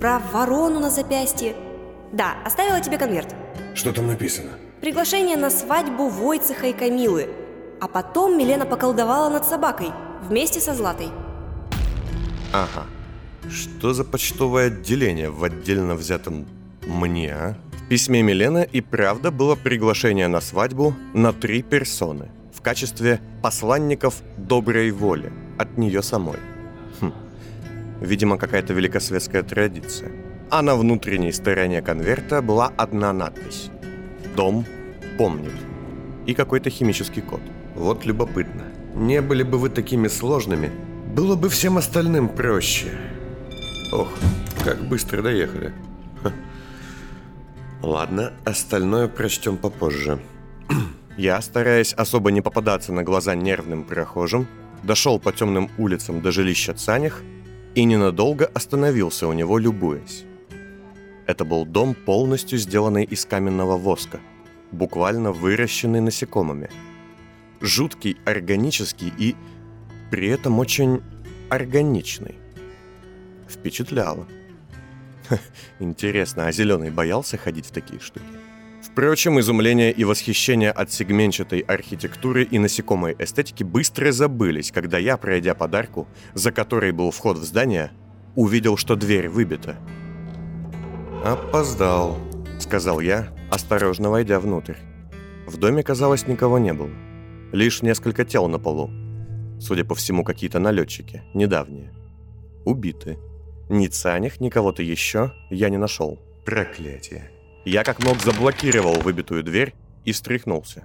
Про 0.00 0.18
ворону 0.32 0.80
на 0.80 0.90
запястье. 0.90 1.54
Да, 2.12 2.34
оставила 2.44 2.80
тебе 2.80 2.98
конверт. 2.98 3.34
Что 3.74 3.92
там 3.92 4.06
написано? 4.06 4.50
Приглашение 4.80 5.36
на 5.36 5.50
свадьбу 5.50 6.08
Войцеха 6.08 6.66
и 6.66 6.72
Камилы. 6.72 7.28
А 7.80 7.88
потом 7.88 8.38
Милена 8.38 8.66
поколдовала 8.66 9.28
над 9.28 9.44
собакой 9.44 9.88
вместе 10.22 10.60
со 10.60 10.74
Златой. 10.74 11.08
Ага. 12.52 12.86
Что 13.50 13.92
за 13.92 14.04
почтовое 14.04 14.66
отделение 14.68 15.30
в 15.30 15.44
отдельно 15.44 15.94
взятом 15.94 16.46
мне, 16.86 17.32
а? 17.32 17.56
В 17.72 17.88
письме 17.88 18.22
Милены 18.22 18.68
и 18.70 18.80
правда 18.80 19.30
было 19.30 19.54
приглашение 19.54 20.26
на 20.26 20.40
свадьбу 20.40 20.94
на 21.14 21.32
три 21.32 21.62
персоны 21.62 22.30
в 22.56 22.62
качестве 22.62 23.20
посланников 23.42 24.22
доброй 24.36 24.90
воли 24.90 25.32
от 25.58 25.78
нее 25.78 26.02
самой. 26.02 26.38
Хм. 27.00 27.12
Видимо, 28.00 28.38
какая-то 28.38 28.72
великосветская 28.72 29.42
традиция. 29.42 30.10
а 30.48 30.62
на 30.62 30.76
внутренней 30.76 31.32
стороне 31.32 31.82
конверта 31.82 32.40
была 32.40 32.72
одна 32.76 33.12
надпись. 33.12 33.70
«Дом 34.36 34.64
помнит» 35.18 35.54
и 36.26 36.34
какой-то 36.34 36.70
химический 36.70 37.22
код. 37.22 37.40
Вот 37.74 38.06
любопытно. 38.06 38.62
Не 38.94 39.20
были 39.20 39.42
бы 39.42 39.58
вы 39.58 39.70
такими 39.70 40.08
сложными, 40.08 40.70
было 41.14 41.36
бы 41.36 41.48
всем 41.48 41.78
остальным 41.78 42.28
проще. 42.28 42.88
Ох, 43.92 44.08
как 44.64 44.82
быстро 44.88 45.22
доехали. 45.22 45.72
Ха. 46.22 46.32
Ладно, 47.82 48.32
остальное 48.44 49.08
прочтем 49.08 49.56
попозже. 49.56 50.18
Я, 51.16 51.40
стараясь 51.40 51.94
особо 51.94 52.30
не 52.30 52.42
попадаться 52.42 52.92
на 52.92 53.02
глаза 53.02 53.34
нервным 53.34 53.84
прохожим, 53.84 54.46
дошел 54.82 55.18
по 55.18 55.32
темным 55.32 55.70
улицам 55.78 56.20
до 56.20 56.30
жилища 56.30 56.74
Цанях 56.74 57.22
и 57.74 57.84
ненадолго 57.84 58.46
остановился 58.46 59.26
у 59.26 59.32
него, 59.32 59.58
любуясь. 59.58 60.24
Это 61.26 61.44
был 61.44 61.64
дом, 61.64 61.94
полностью 61.94 62.58
сделанный 62.58 63.04
из 63.04 63.24
каменного 63.24 63.76
воска, 63.76 64.20
буквально 64.72 65.32
выращенный 65.32 66.00
насекомыми. 66.00 66.70
Жуткий, 67.60 68.18
органический 68.26 69.12
и 69.18 69.34
при 70.10 70.28
этом 70.28 70.58
очень 70.58 71.02
органичный. 71.48 72.36
Впечатляло. 73.48 74.26
Интересно, 75.80 76.46
а 76.46 76.52
зеленый 76.52 76.90
боялся 76.90 77.38
ходить 77.38 77.66
в 77.66 77.70
такие 77.72 78.00
штуки? 78.00 78.45
Впрочем, 78.96 79.38
изумление 79.38 79.92
и 79.92 80.04
восхищение 80.04 80.70
от 80.70 80.90
сегменчатой 80.90 81.60
архитектуры 81.60 82.44
и 82.44 82.58
насекомой 82.58 83.14
эстетики 83.18 83.62
быстро 83.62 84.10
забылись, 84.10 84.72
когда 84.72 84.96
я, 84.96 85.18
пройдя 85.18 85.54
подарку, 85.54 86.08
за 86.32 86.50
которой 86.50 86.92
был 86.92 87.10
вход 87.10 87.36
в 87.36 87.44
здание, 87.44 87.90
увидел, 88.36 88.78
что 88.78 88.96
дверь 88.96 89.28
выбита. 89.28 89.76
«Опоздал»,— 91.22 92.16
сказал 92.58 93.00
я, 93.00 93.28
осторожно 93.50 94.08
войдя 94.08 94.40
внутрь. 94.40 94.76
В 95.46 95.58
доме, 95.58 95.82
казалось, 95.82 96.26
никого 96.26 96.58
не 96.58 96.72
было. 96.72 96.88
Лишь 97.52 97.82
несколько 97.82 98.24
тел 98.24 98.48
на 98.48 98.58
полу. 98.58 98.90
Судя 99.60 99.84
по 99.84 99.94
всему, 99.94 100.24
какие-то 100.24 100.58
налетчики, 100.58 101.22
недавние. 101.34 101.92
Убиты. 102.64 103.18
Ни 103.68 103.88
Цанях, 103.88 104.40
ни 104.40 104.48
кого-то 104.48 104.82
еще 104.82 105.34
я 105.50 105.68
не 105.68 105.76
нашел. 105.76 106.18
Проклятие. 106.46 107.35
Я 107.66 107.82
как 107.82 108.04
мог 108.04 108.22
заблокировал 108.22 108.94
выбитую 109.00 109.42
дверь 109.42 109.74
и 110.04 110.12
встряхнулся. 110.12 110.84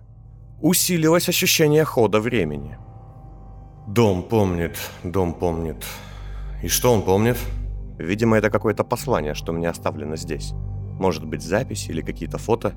Усилилось 0.61 1.29
ощущение 1.29 1.85
хода 1.85 2.19
времени. 2.19 2.75
Дом 3.87 4.23
помнит, 4.23 4.75
дом 5.03 5.35
помнит. 5.35 5.85
И 6.63 6.67
что 6.67 6.91
он 6.91 7.03
помнит? 7.03 7.37
Видимо, 7.99 8.35
это 8.35 8.49
какое-то 8.49 8.83
послание, 8.83 9.35
что 9.35 9.53
мне 9.53 9.69
оставлено 9.69 10.15
здесь. 10.15 10.53
Может 10.99 11.23
быть, 11.23 11.43
запись 11.43 11.87
или 11.87 12.01
какие-то 12.01 12.39
фото. 12.39 12.73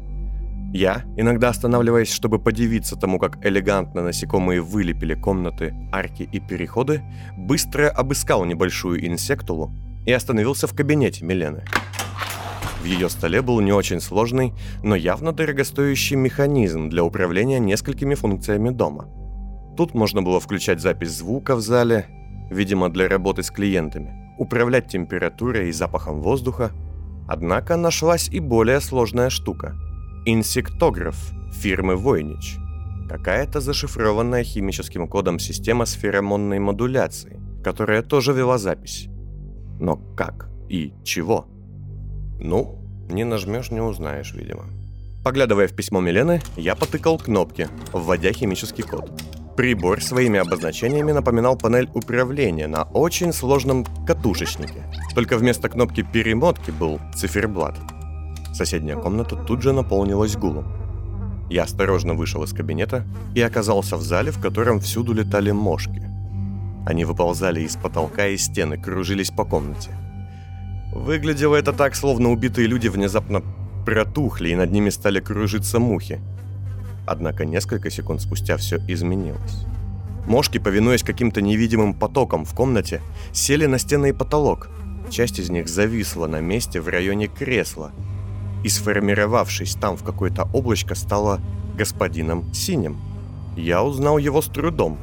Я, 0.74 1.04
иногда 1.16 1.48
останавливаясь, 1.48 2.12
чтобы 2.12 2.38
подивиться 2.38 2.96
тому, 2.96 3.18
как 3.18 3.42
элегантно 3.42 4.02
насекомые 4.02 4.60
вылепили 4.60 5.14
комнаты, 5.14 5.74
арки 5.92 6.28
и 6.30 6.40
переходы, 6.40 7.02
быстро 7.38 7.88
обыскал 7.88 8.44
небольшую 8.44 9.06
инсектулу 9.06 9.72
и 10.04 10.12
остановился 10.12 10.66
в 10.66 10.74
кабинете 10.74 11.24
Милены. 11.24 11.64
В 12.84 12.86
ее 12.86 13.08
столе 13.08 13.40
был 13.40 13.60
не 13.60 13.72
очень 13.72 13.98
сложный, 13.98 14.52
но 14.82 14.94
явно 14.94 15.32
дорогостоящий 15.32 16.16
механизм 16.16 16.90
для 16.90 17.02
управления 17.02 17.58
несколькими 17.58 18.14
функциями 18.14 18.68
дома. 18.68 19.08
Тут 19.74 19.94
можно 19.94 20.20
было 20.20 20.38
включать 20.38 20.82
запись 20.82 21.12
звука 21.12 21.56
в 21.56 21.62
зале, 21.62 22.04
видимо, 22.50 22.90
для 22.90 23.08
работы 23.08 23.42
с 23.42 23.50
клиентами, 23.50 24.34
управлять 24.38 24.88
температурой 24.88 25.70
и 25.70 25.72
запахом 25.72 26.20
воздуха. 26.20 26.72
Однако 27.26 27.78
нашлась 27.78 28.28
и 28.28 28.38
более 28.38 28.82
сложная 28.82 29.30
штука– 29.30 29.74
инсектограф 30.26 31.16
фирмы 31.54 31.96
Войнич. 31.96 32.58
Какая-то 33.08 33.62
зашифрованная 33.62 34.44
химическим 34.44 35.08
кодом 35.08 35.38
система 35.38 35.86
с 35.86 35.94
феромонной 35.94 36.58
модуляцией, 36.58 37.40
которая 37.64 38.02
тоже 38.02 38.34
вела 38.34 38.58
запись. 38.58 39.08
Но 39.80 39.96
как 39.96 40.50
и 40.68 40.92
чего– 41.02 41.46
ну, 42.40 42.78
не 43.08 43.24
нажмешь, 43.24 43.70
не 43.70 43.80
узнаешь, 43.80 44.34
видимо. 44.34 44.64
Поглядывая 45.24 45.68
в 45.68 45.72
письмо 45.72 46.00
Милены, 46.00 46.42
я 46.56 46.74
потыкал 46.74 47.18
кнопки, 47.18 47.68
вводя 47.92 48.32
химический 48.32 48.84
код. 48.84 49.10
Прибор 49.56 50.02
своими 50.02 50.38
обозначениями 50.38 51.12
напоминал 51.12 51.56
панель 51.56 51.88
управления 51.94 52.66
на 52.66 52.82
очень 52.82 53.32
сложном 53.32 53.86
катушечнике. 54.06 54.84
Только 55.14 55.38
вместо 55.38 55.68
кнопки 55.68 56.02
перемотки 56.02 56.70
был 56.72 57.00
циферблат. 57.14 57.78
Соседняя 58.52 58.96
комната 58.96 59.36
тут 59.36 59.62
же 59.62 59.72
наполнилась 59.72 60.36
гулом. 60.36 60.66
Я 61.48 61.62
осторожно 61.62 62.14
вышел 62.14 62.42
из 62.42 62.52
кабинета 62.52 63.06
и 63.34 63.40
оказался 63.40 63.96
в 63.96 64.02
зале, 64.02 64.30
в 64.30 64.40
котором 64.40 64.80
всюду 64.80 65.12
летали 65.12 65.52
мошки. 65.52 66.02
Они 66.86 67.04
выползали 67.04 67.62
из 67.62 67.76
потолка 67.76 68.26
и 68.26 68.36
стены, 68.36 68.76
кружились 68.76 69.30
по 69.30 69.44
комнате– 69.44 69.90
Выглядело 70.94 71.56
это 71.56 71.72
так, 71.72 71.96
словно 71.96 72.30
убитые 72.30 72.68
люди 72.68 72.86
внезапно 72.86 73.42
протухли 73.84 74.50
и 74.50 74.54
над 74.54 74.70
ними 74.70 74.90
стали 74.90 75.18
кружиться 75.18 75.80
мухи. 75.80 76.20
Однако 77.04 77.44
несколько 77.44 77.90
секунд 77.90 78.22
спустя 78.22 78.56
все 78.56 78.80
изменилось. 78.86 79.66
Мошки, 80.26 80.58
повинуясь 80.58 81.02
каким-то 81.02 81.42
невидимым 81.42 81.94
потокам 81.94 82.44
в 82.44 82.54
комнате, 82.54 83.02
сели 83.32 83.66
на 83.66 83.78
стены 83.78 84.10
и 84.10 84.12
потолок. 84.12 84.68
Часть 85.10 85.40
из 85.40 85.50
них 85.50 85.68
зависла 85.68 86.28
на 86.28 86.40
месте 86.40 86.80
в 86.80 86.86
районе 86.88 87.26
кресла 87.26 87.90
и, 88.62 88.68
сформировавшись 88.68 89.74
там 89.74 89.96
в 89.96 90.04
какое-то 90.04 90.48
облачко, 90.54 90.94
стала 90.94 91.40
господином 91.76 92.54
Синим. 92.54 92.98
Я 93.56 93.82
узнал 93.82 94.16
его 94.16 94.40
с 94.40 94.46
трудом. 94.46 94.96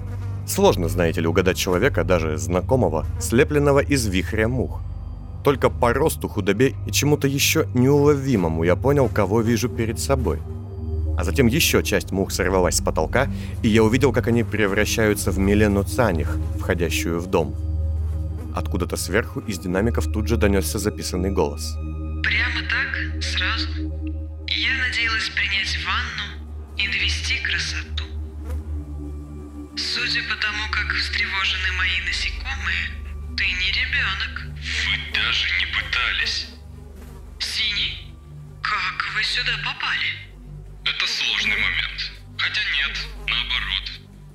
Сложно, 0.48 0.88
знаете 0.88 1.20
ли, 1.20 1.28
угадать 1.28 1.58
человека, 1.58 2.06
даже 2.06 2.38
знакомого, 2.38 3.06
слепленного 3.20 3.80
из 3.80 4.08
вихря 4.08 4.48
мух– 4.48 4.82
только 5.44 5.70
по 5.70 5.94
росту, 5.94 6.28
худобе 6.28 6.74
и 6.88 6.92
чему-то 6.92 7.28
еще 7.28 7.68
неуловимому 7.74 8.64
я 8.64 8.76
понял, 8.76 9.10
кого 9.10 9.42
вижу 9.42 9.70
перед 9.70 10.00
собой. 10.00 10.40
А 11.18 11.24
затем 11.24 11.48
еще 11.48 11.84
часть 11.84 12.12
мух 12.12 12.32
сорвалась 12.32 12.78
с 12.78 12.82
потолка, 12.82 13.30
и 13.62 13.68
я 13.68 13.84
увидел, 13.84 14.12
как 14.12 14.28
они 14.28 14.44
превращаются 14.44 15.32
в 15.32 15.38
Милену 15.38 15.84
Цаних, 15.84 16.38
входящую 16.60 17.20
в 17.20 17.28
дом. 17.28 17.56
Откуда-то 18.56 18.98
сверху 18.98 19.40
из 19.42 19.60
динамиков 19.60 20.12
тут 20.12 20.28
же 20.28 20.38
донесся 20.38 20.80
записанный 20.80 21.32
голос. 21.32 21.74
Прямо 22.24 22.62
так? 22.70 23.24
Сразу? 23.24 23.68
Я 24.48 24.78
надеялась 24.80 25.30
принять 25.30 25.78
ванну 25.86 26.42
и 26.78 26.88
навести 26.88 27.36
красоту. 27.44 28.04
Судя 29.76 30.22
по 30.24 30.36
тому, 30.42 30.64
как 30.72 30.94
встревожены 30.96 31.72
мои 31.78 32.02
насекомые, 32.06 33.11
ты 33.42 33.48
не 33.48 33.72
ребенок. 33.72 34.54
Вы 34.56 35.14
даже 35.14 35.48
не 35.60 35.66
пытались. 35.74 36.48
Синий? 37.40 38.14
Как 38.62 39.16
вы 39.16 39.24
сюда 39.24 39.54
попали? 39.66 40.10
Это 40.86 41.08
сложный 41.08 41.56
момент. 41.56 42.00
Хотя 42.38 42.62
нет, 42.78 42.96
наоборот. 43.28 43.86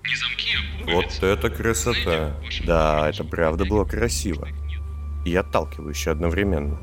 Не 0.09 0.17
замки, 0.17 0.51
а 0.57 0.79
пуговицы. 0.79 1.21
Вот 1.21 1.23
это 1.23 1.51
красота. 1.51 2.37
Да, 2.65 3.09
это 3.09 3.23
правда 3.23 3.65
было 3.65 3.85
красиво. 3.85 4.49
И 5.25 5.37
отталкивающе 5.37 6.11
одновременно. 6.11 6.77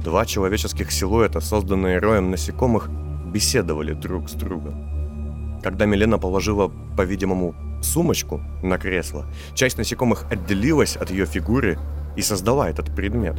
Два 0.00 0.24
человеческих 0.26 0.92
силуэта, 0.92 1.40
созданные 1.40 1.98
роем 1.98 2.30
насекомых, 2.30 2.88
беседовали 3.32 3.94
друг 3.94 4.30
с 4.30 4.34
другом. 4.34 5.60
Когда 5.60 5.86
Милена 5.86 6.18
положила, 6.18 6.68
по-видимому, 6.96 7.54
сумочку 7.82 8.40
на 8.62 8.78
кресло, 8.78 9.26
часть 9.54 9.78
насекомых 9.78 10.24
отделилась 10.30 10.96
от 10.96 11.10
ее 11.10 11.26
фигуры 11.26 11.78
и 12.16 12.22
создала 12.22 12.68
этот 12.68 12.94
предмет. 12.94 13.36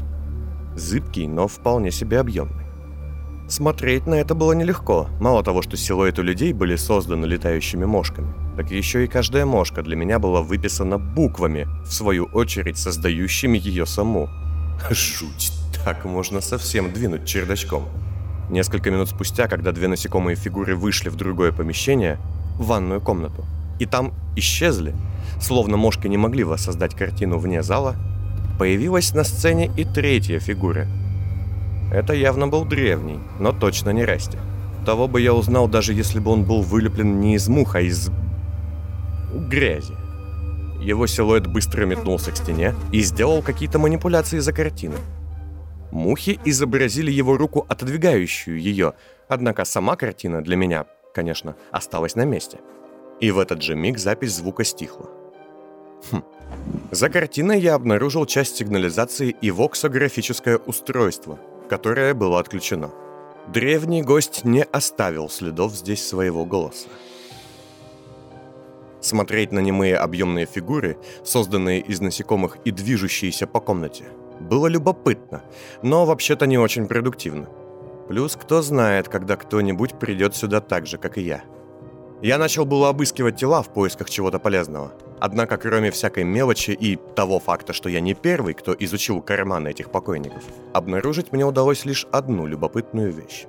Зыбкий, 0.75 1.27
но 1.27 1.47
вполне 1.47 1.91
себе 1.91 2.19
объемный. 2.19 2.63
Смотреть 3.47 4.07
на 4.07 4.15
это 4.15 4.35
было 4.35 4.53
нелегко. 4.53 5.09
Мало 5.19 5.43
того, 5.43 5.61
что 5.61 5.77
силуэты 5.77 6.21
людей 6.21 6.53
были 6.53 6.75
созданы 6.75 7.25
летающими 7.25 7.85
мошками, 7.85 8.33
так 8.55 8.71
еще 8.71 9.03
и 9.03 9.07
каждая 9.07 9.45
мошка 9.45 9.81
для 9.81 9.95
меня 9.95 10.17
была 10.17 10.41
выписана 10.41 10.97
буквами, 10.97 11.67
в 11.85 11.93
свою 11.93 12.25
очередь 12.25 12.77
создающими 12.77 13.57
ее 13.57 13.85
саму. 13.85 14.29
Жуть, 14.89 15.51
так 15.85 16.05
можно 16.05 16.41
совсем 16.41 16.93
двинуть 16.93 17.25
чердачком. 17.25 17.83
Несколько 18.49 18.91
минут 18.91 19.09
спустя, 19.09 19.47
когда 19.47 19.71
две 19.71 19.87
насекомые 19.87 20.35
фигуры 20.35 20.75
вышли 20.75 21.09
в 21.09 21.15
другое 21.15 21.51
помещение, 21.51 22.19
в 22.57 22.67
ванную 22.67 23.01
комнату, 23.01 23.45
и 23.79 23.85
там 23.85 24.13
исчезли, 24.35 24.95
словно 25.39 25.77
мошки 25.77 26.07
не 26.07 26.17
могли 26.17 26.43
воссоздать 26.43 26.95
картину 26.95 27.37
вне 27.37 27.63
зала, 27.63 27.95
Появилась 28.57 29.13
на 29.13 29.23
сцене 29.23 29.71
и 29.75 29.83
третья 29.83 30.39
фигура. 30.39 30.87
Это 31.91 32.13
явно 32.13 32.47
был 32.47 32.65
древний, 32.65 33.19
но 33.39 33.51
точно 33.51 33.89
не 33.89 34.05
Расти. 34.05 34.37
Того 34.85 35.07
бы 35.07 35.21
я 35.21 35.33
узнал, 35.33 35.67
даже 35.67 35.93
если 35.93 36.19
бы 36.19 36.31
он 36.31 36.43
был 36.43 36.61
вылеплен 36.61 37.19
не 37.19 37.35
из 37.35 37.47
мух, 37.47 37.75
а 37.75 37.81
из... 37.81 38.11
грязи. 39.49 39.95
Его 40.81 41.07
силуэт 41.07 41.47
быстро 41.47 41.85
метнулся 41.85 42.31
к 42.31 42.37
стене 42.37 42.75
и 42.91 43.01
сделал 43.01 43.41
какие-то 43.41 43.79
манипуляции 43.79 44.39
за 44.39 44.53
картиной. 44.53 44.99
Мухи 45.91 46.39
изобразили 46.45 47.11
его 47.11 47.37
руку, 47.37 47.65
отодвигающую 47.69 48.59
ее, 48.59 48.93
однако 49.27 49.65
сама 49.65 49.95
картина 49.95 50.43
для 50.43 50.55
меня, 50.55 50.85
конечно, 51.13 51.55
осталась 51.71 52.15
на 52.15 52.25
месте. 52.25 52.59
И 53.23 53.31
в 53.31 53.39
этот 53.39 53.61
же 53.61 53.73
миг 53.73 53.99
запись 53.99 54.35
звука 54.35 54.65
стихла. 54.65 55.09
Хм. 56.11 56.23
За 56.91 57.07
картиной 57.07 57.61
я 57.61 57.75
обнаружил 57.75 58.25
часть 58.25 58.57
сигнализации 58.57 59.33
и 59.39 59.49
воксографическое 59.49 60.57
устройство, 60.57 61.39
которое 61.69 62.13
было 62.13 62.37
отключено. 62.41 62.91
Древний 63.47 64.03
гость 64.03 64.43
не 64.43 64.63
оставил 64.63 65.29
следов 65.29 65.73
здесь 65.73 66.05
своего 66.05 66.43
голоса. 66.43 66.89
Смотреть 68.99 69.53
на 69.53 69.59
немые 69.59 69.95
объемные 69.95 70.45
фигуры, 70.45 70.97
созданные 71.23 71.79
из 71.79 72.01
насекомых 72.01 72.57
и 72.65 72.71
движущиеся 72.71 73.47
по 73.47 73.61
комнате, 73.61 74.03
было 74.41 74.67
любопытно, 74.67 75.43
но 75.81 76.05
вообще-то 76.05 76.45
не 76.45 76.57
очень 76.57 76.87
продуктивно. 76.87 77.47
Плюс 78.09 78.35
кто 78.35 78.61
знает, 78.61 79.07
когда 79.07 79.37
кто-нибудь 79.37 79.97
придет 79.97 80.35
сюда 80.35 80.59
так 80.59 80.87
же, 80.87 80.97
как 80.97 81.17
и 81.17 81.21
я. 81.21 81.45
Я 82.23 82.37
начал 82.37 82.63
было 82.63 82.87
обыскивать 82.87 83.35
тела 83.35 83.61
в 83.61 83.67
поисках 83.67 84.09
чего-то 84.09 84.39
полезного. 84.39 84.93
Однако, 85.19 85.57
кроме 85.57 85.91
всякой 85.91 86.23
мелочи 86.23 86.71
и 86.71 86.95
того 86.95 87.37
факта, 87.37 87.73
что 87.73 87.89
я 87.89 87.99
не 87.99 88.13
первый, 88.13 88.53
кто 88.53 88.73
изучил 88.79 89.21
карманы 89.21 89.67
этих 89.67 89.91
покойников, 89.91 90.41
обнаружить 90.71 91.33
мне 91.33 91.45
удалось 91.45 91.83
лишь 91.83 92.07
одну 92.13 92.45
любопытную 92.45 93.11
вещь. 93.11 93.45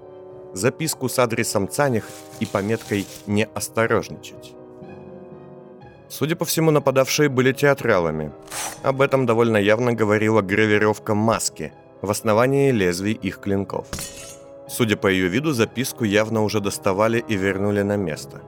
Записку 0.55 1.09
с 1.09 1.21
адресом 1.21 1.69
Цаних 1.69 2.09
и 2.41 2.47
пометкой 2.47 3.07
«Не 3.29 3.47
осторожничать». 3.55 4.55
Судя 6.09 6.35
по 6.35 6.45
всему, 6.45 6.73
нападавшие 6.73 7.29
были 7.29 7.53
театралами. 7.53 8.33
Об 8.83 9.03
этом 9.03 9.25
довольно 9.25 9.57
явно 9.57 9.93
говорила 9.93 10.43
гравировка 10.43 11.15
маски 11.15 11.73
в 12.03 12.11
основании 12.11 12.73
лезвий 12.73 13.13
их 13.13 13.39
клинков. 13.39 13.87
Судя 14.67 14.97
по 14.97 15.07
ее 15.07 15.29
виду, 15.29 15.53
записку 15.53 16.03
явно 16.03 16.43
уже 16.43 16.59
доставали 16.61 17.25
и 17.29 17.37
вернули 17.37 17.83
на 17.83 17.97
место. 17.97 18.43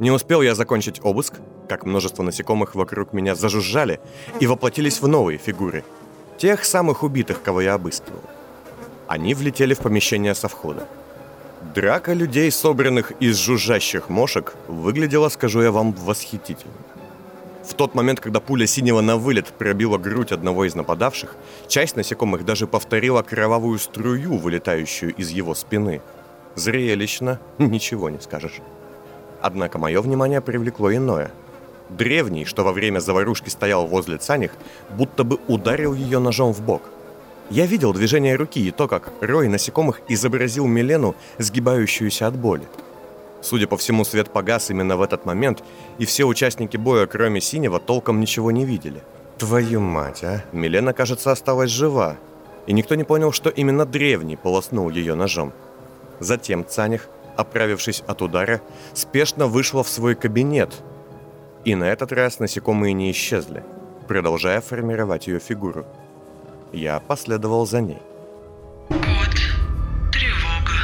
Не 0.00 0.10
успел 0.10 0.40
я 0.40 0.54
закончить 0.54 0.98
обыск, 1.04 1.34
как 1.68 1.84
множество 1.84 2.22
насекомых 2.22 2.74
вокруг 2.74 3.12
меня 3.12 3.34
зажужжали 3.34 4.00
и 4.40 4.46
воплотились 4.46 5.02
в 5.02 5.06
новые 5.06 5.36
фигуры. 5.36 5.84
Тех 6.38 6.64
самых 6.64 7.02
убитых, 7.02 7.42
кого 7.42 7.60
я 7.60 7.74
обыскивал. 7.74 8.22
Они 9.06 9.34
влетели 9.34 9.74
в 9.74 9.80
помещение 9.80 10.34
со 10.34 10.48
входа. 10.48 10.88
Драка 11.74 12.14
людей, 12.14 12.50
собранных 12.50 13.12
из 13.20 13.36
жужжащих 13.36 14.08
мошек, 14.08 14.54
выглядела, 14.68 15.28
скажу 15.28 15.60
я 15.60 15.70
вам, 15.70 15.92
восхитительно. 15.92 16.72
В 17.62 17.74
тот 17.74 17.94
момент, 17.94 18.20
когда 18.20 18.40
пуля 18.40 18.66
синего 18.66 19.02
на 19.02 19.18
вылет 19.18 19.48
пробила 19.48 19.98
грудь 19.98 20.32
одного 20.32 20.64
из 20.64 20.74
нападавших, 20.74 21.36
часть 21.68 21.96
насекомых 21.96 22.46
даже 22.46 22.66
повторила 22.66 23.20
кровавую 23.22 23.78
струю, 23.78 24.38
вылетающую 24.38 25.14
из 25.14 25.28
его 25.28 25.54
спины. 25.54 26.00
Зрелищно, 26.54 27.38
ничего 27.58 28.08
не 28.08 28.18
скажешь. 28.18 28.62
Однако 29.42 29.78
мое 29.78 30.00
внимание 30.00 30.40
привлекло 30.40 30.92
иное. 30.92 31.30
Древний, 31.88 32.44
что 32.44 32.62
во 32.62 32.72
время 32.72 33.00
заварушки 33.00 33.48
стоял 33.48 33.86
возле 33.86 34.18
Цаних, 34.18 34.52
будто 34.90 35.24
бы 35.24 35.38
ударил 35.48 35.94
ее 35.94 36.18
ножом 36.18 36.52
в 36.52 36.60
бок– 36.62 36.82
я 37.50 37.66
видел 37.66 37.92
движение 37.92 38.36
руки 38.36 38.64
и 38.64 38.70
то, 38.70 38.86
как 38.86 39.10
рой 39.20 39.48
насекомых 39.48 40.02
изобразил 40.06 40.68
Милену, 40.68 41.16
сгибающуюся 41.38 42.28
от 42.28 42.36
боли. 42.36 42.62
Судя 43.42 43.66
по 43.66 43.76
всему, 43.76 44.04
свет 44.04 44.30
погас 44.30 44.70
именно 44.70 44.96
в 44.96 45.02
этот 45.02 45.26
момент, 45.26 45.64
и 45.98 46.04
все 46.04 46.26
участники 46.26 46.76
боя, 46.76 47.06
кроме 47.06 47.40
Синего, 47.40 47.80
толком 47.80 48.20
ничего 48.20 48.52
не 48.52 48.64
видели. 48.64 49.02
Твою 49.36 49.80
мать, 49.80 50.22
а? 50.22 50.44
Милена, 50.52 50.92
кажется, 50.92 51.32
осталась 51.32 51.70
жива. 51.70 52.16
И 52.68 52.72
никто 52.72 52.94
не 52.94 53.02
понял, 53.02 53.32
что 53.32 53.50
именно 53.50 53.84
древний 53.84 54.36
полоснул 54.36 54.88
ее 54.88 55.16
ножом. 55.16 55.52
Затем 56.20 56.64
Цаних, 56.64 57.08
оправившись 57.40 58.02
от 58.06 58.22
удара, 58.22 58.60
спешно 58.92 59.46
вышла 59.46 59.82
в 59.82 59.88
свой 59.88 60.14
кабинет. 60.14 60.82
И 61.64 61.74
на 61.74 61.84
этот 61.84 62.12
раз 62.12 62.38
насекомые 62.38 62.94
не 62.94 63.10
исчезли, 63.10 63.64
продолжая 64.08 64.60
формировать 64.60 65.26
ее 65.26 65.40
фигуру. 65.40 65.86
Я 66.72 67.00
последовал 67.00 67.66
за 67.66 67.80
ней. 67.80 67.98
Код. 68.88 69.34
Тревога. 70.12 70.78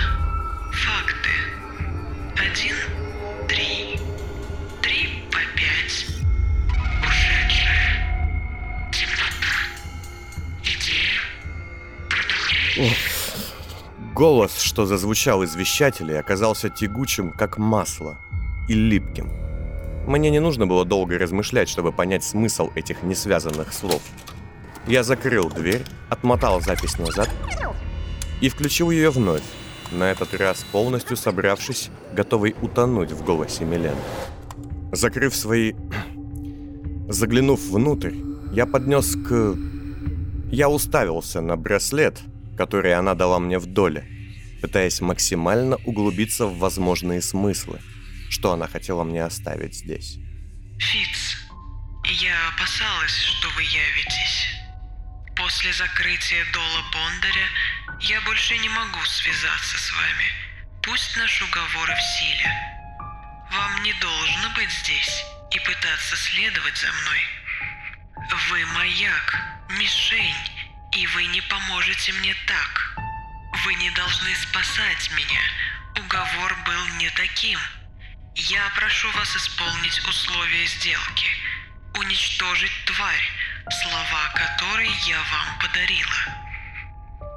Факты. 0.72 1.30
Один, 2.36 2.76
три. 3.48 3.98
Три 4.82 5.24
по 5.30 5.38
пять. 5.56 6.06
Ушедшая. 7.02 8.90
Темнота. 8.92 9.56
Идея. 10.62 11.20
Продолжение. 12.08 13.15
Голос, 14.16 14.58
что 14.58 14.86
зазвучал 14.86 15.42
из 15.42 15.54
вещателей, 15.54 16.18
оказался 16.18 16.70
тягучим, 16.70 17.32
как 17.32 17.58
масло, 17.58 18.18
и 18.68 18.74
липким. 18.74 19.30
Мне 20.06 20.30
не 20.30 20.40
нужно 20.40 20.66
было 20.66 20.84
долго 20.84 21.18
размышлять, 21.18 21.68
чтобы 21.68 21.92
понять 21.92 22.24
смысл 22.24 22.70
этих 22.74 23.02
несвязанных 23.02 23.72
слов– 23.72 24.02
я 24.86 25.02
закрыл 25.02 25.50
дверь, 25.50 25.82
отмотал 26.08 26.60
запись 26.60 26.96
назад 26.96 27.28
и 28.40 28.48
включил 28.48 28.90
ее 28.90 29.10
вновь, 29.10 29.42
на 29.90 30.04
этот 30.12 30.32
раз 30.34 30.64
полностью 30.70 31.16
собравшись, 31.16 31.90
готовый 32.12 32.54
утонуть 32.62 33.10
в 33.10 33.24
голосе 33.24 33.64
Милены. 33.64 33.96
Закрыв 34.92 35.34
свои... 35.34 35.72
Заглянув 37.08 37.60
внутрь, 37.68 38.14
я 38.52 38.66
поднес 38.66 39.16
к... 39.16 39.56
Я 40.52 40.68
уставился 40.68 41.40
на 41.40 41.56
браслет, 41.56 42.20
который 42.56 42.94
она 42.94 43.14
дала 43.14 43.38
мне 43.38 43.58
в 43.58 43.66
доле, 43.66 44.04
пытаясь 44.60 45.00
максимально 45.00 45.76
углубиться 45.84 46.46
в 46.46 46.58
возможные 46.58 47.22
смыслы, 47.22 47.80
что 48.30 48.52
она 48.52 48.66
хотела 48.66 49.04
мне 49.04 49.22
оставить 49.22 49.74
здесь. 49.74 50.18
Фиц, 50.78 51.36
я 52.04 52.48
опасалась, 52.48 53.16
что 53.16 53.48
вы 53.50 53.62
явитесь. 53.62 54.48
После 55.36 55.72
закрытия 55.72 56.44
Дола 56.52 56.82
Бондаря 56.92 57.48
я 58.00 58.20
больше 58.22 58.56
не 58.58 58.68
могу 58.68 59.00
связаться 59.04 59.78
с 59.78 59.92
вами. 59.92 60.24
Пусть 60.82 61.16
наш 61.16 61.42
уговор 61.42 61.90
в 61.90 62.02
силе. 62.18 62.50
Вам 63.52 63.82
не 63.82 63.92
должно 63.94 64.50
быть 64.54 64.70
здесь 64.70 65.24
и 65.50 65.58
пытаться 65.60 66.16
следовать 66.16 66.76
за 66.76 66.88
мной. 66.88 67.20
Вы 68.50 68.64
маяк, 68.66 69.42
мишень, 69.78 70.34
и 70.92 71.06
вы 71.08 71.26
не 71.26 71.40
поможете 71.42 72.12
мне 72.12 72.34
так. 72.46 72.96
Вы 73.64 73.74
не 73.74 73.90
должны 73.90 74.34
спасать 74.36 75.10
меня. 75.12 75.40
Уговор 75.98 76.56
был 76.64 76.86
не 76.98 77.10
таким. 77.10 77.58
Я 78.34 78.70
прошу 78.76 79.10
вас 79.12 79.34
исполнить 79.36 79.98
условия 80.06 80.66
сделки. 80.66 81.28
Уничтожить 81.94 82.84
тварь, 82.84 83.30
слова 83.70 84.32
которой 84.34 84.90
я 85.06 85.18
вам 85.22 85.58
подарила. 85.58 86.46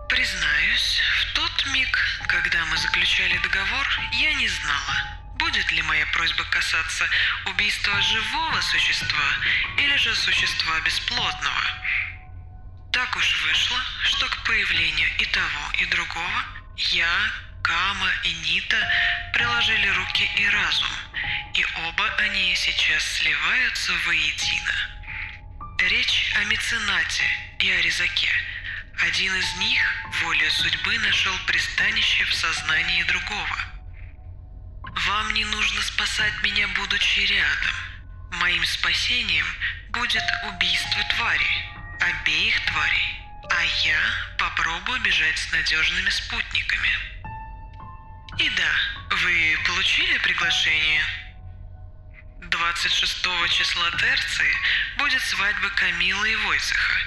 Признаюсь, 0.10 1.02
в 1.22 1.34
тот 1.34 1.66
миг, 1.68 1.98
когда 2.28 2.66
мы 2.66 2.78
заключали 2.78 3.38
договор, 3.38 3.88
я 4.14 4.34
не 4.34 4.48
знала, 4.48 5.20
будет 5.36 5.72
ли 5.72 5.82
моя 5.84 6.06
просьба 6.08 6.44
касаться 6.46 7.08
убийства 7.46 8.02
живого 8.02 8.60
существа 8.62 9.30
или 9.78 9.96
же 9.96 10.14
существа 10.16 10.80
бесплотного. 10.82 11.64
Так 13.00 13.16
уж 13.16 13.42
вышло, 13.44 13.80
что 14.04 14.28
к 14.28 14.44
появлению 14.44 15.10
и 15.20 15.26
того, 15.28 15.72
и 15.80 15.86
другого 15.86 16.44
я, 16.76 17.32
Кама 17.64 18.12
и 18.26 18.34
Нита 18.34 18.76
приложили 19.32 19.88
руки 19.88 20.30
и 20.36 20.50
разум, 20.50 20.92
и 21.54 21.66
оба 21.88 22.14
они 22.18 22.54
сейчас 22.56 23.02
сливаются 23.02 23.94
воедино. 24.06 24.74
Речь 25.78 26.34
о 26.36 26.44
меценате 26.44 27.24
и 27.60 27.72
о 27.72 27.82
резаке. 27.82 28.34
Один 29.00 29.34
из 29.34 29.56
них, 29.56 29.82
волей 30.22 30.50
судьбы, 30.50 30.98
нашел 31.00 31.34
пристанище 31.48 32.26
в 32.26 32.34
сознании 32.34 33.04
другого. 33.04 33.60
Вам 35.08 35.34
не 35.34 35.46
нужно 35.46 35.82
спасать 35.84 36.34
меня, 36.44 36.68
будучи 36.68 37.22
рядом. 37.22 37.76
Моим 38.42 38.66
спасением 38.66 39.46
будет 39.94 40.24
убийство 40.50 41.02
твари, 41.16 41.79
обеих 42.00 42.66
тварей, 42.66 43.22
а 43.50 43.64
я 43.84 44.00
попробую 44.38 45.02
бежать 45.02 45.38
с 45.38 45.52
надежными 45.52 46.10
спутниками. 46.10 46.90
И 48.38 48.50
да, 48.50 48.72
вы 49.24 49.58
получили 49.66 50.18
приглашение? 50.20 51.04
26 52.42 53.50
числа 53.50 53.92
Терции 53.92 54.56
будет 54.98 55.22
свадьба 55.22 55.70
Камилы 55.76 56.32
и 56.32 56.36
Войцеха, 56.36 57.00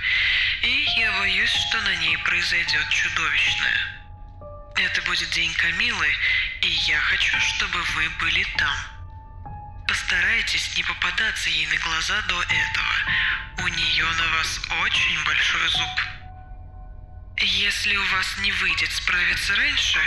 и 0.62 0.86
я 0.98 1.12
боюсь, 1.18 1.50
что 1.50 1.80
на 1.80 1.96
ней 1.96 2.16
произойдет 2.18 2.88
чудовищное. 2.90 4.02
Это 4.76 5.02
будет 5.02 5.30
день 5.30 5.52
Камилы, 5.54 6.08
и 6.60 6.68
я 6.68 7.00
хочу, 7.00 7.38
чтобы 7.40 7.82
вы 7.94 8.10
были 8.20 8.44
там. 8.58 8.91
Постарайтесь 10.12 10.76
не 10.76 10.82
попадаться 10.82 11.48
ей 11.48 11.66
на 11.68 11.76
глаза 11.78 12.20
до 12.28 12.42
этого. 12.42 12.94
У 13.60 13.68
нее 13.68 14.04
на 14.04 14.26
вас 14.36 14.60
очень 14.82 15.24
большой 15.24 15.68
зуб. 15.68 16.00
Если 17.38 17.96
у 17.96 18.04
вас 18.08 18.36
не 18.40 18.52
выйдет 18.52 18.92
справиться 18.92 19.56
раньше, 19.56 20.00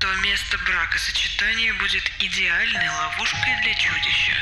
то 0.00 0.14
место 0.16 0.58
бракосочетания 0.58 1.72
будет 1.72 2.12
идеальной 2.18 2.90
ловушкой 2.90 3.56
для 3.62 3.72
чудища. 3.72 4.34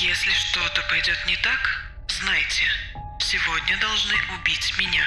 Если 0.00 0.32
что-то 0.32 0.80
пойдет 0.88 1.26
не 1.26 1.36
так, 1.36 1.84
знайте, 2.08 2.64
сегодня 3.20 3.76
должны 3.76 4.14
убить 4.38 4.74
меня. 4.78 5.06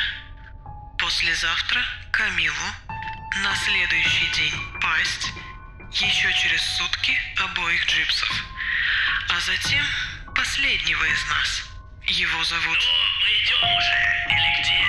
Послезавтра 1.00 1.84
Камилу, 2.12 2.68
на 3.42 3.56
следующий 3.56 4.28
день 4.36 4.80
пасть, 4.80 5.32
еще 5.92 6.32
через 6.34 6.62
сутки 6.78 7.20
обоих 7.38 7.84
джипсов. 7.88 8.30
А 9.30 9.40
затем 9.40 9.84
последнего 10.36 11.04
из 11.04 11.24
нас. 11.30 11.64
Его 12.08 12.44
зовут... 12.44 12.80
мы 13.22 13.30
идем 13.42 13.64
уже, 13.78 14.00
или 14.30 14.50
где? 14.62 14.82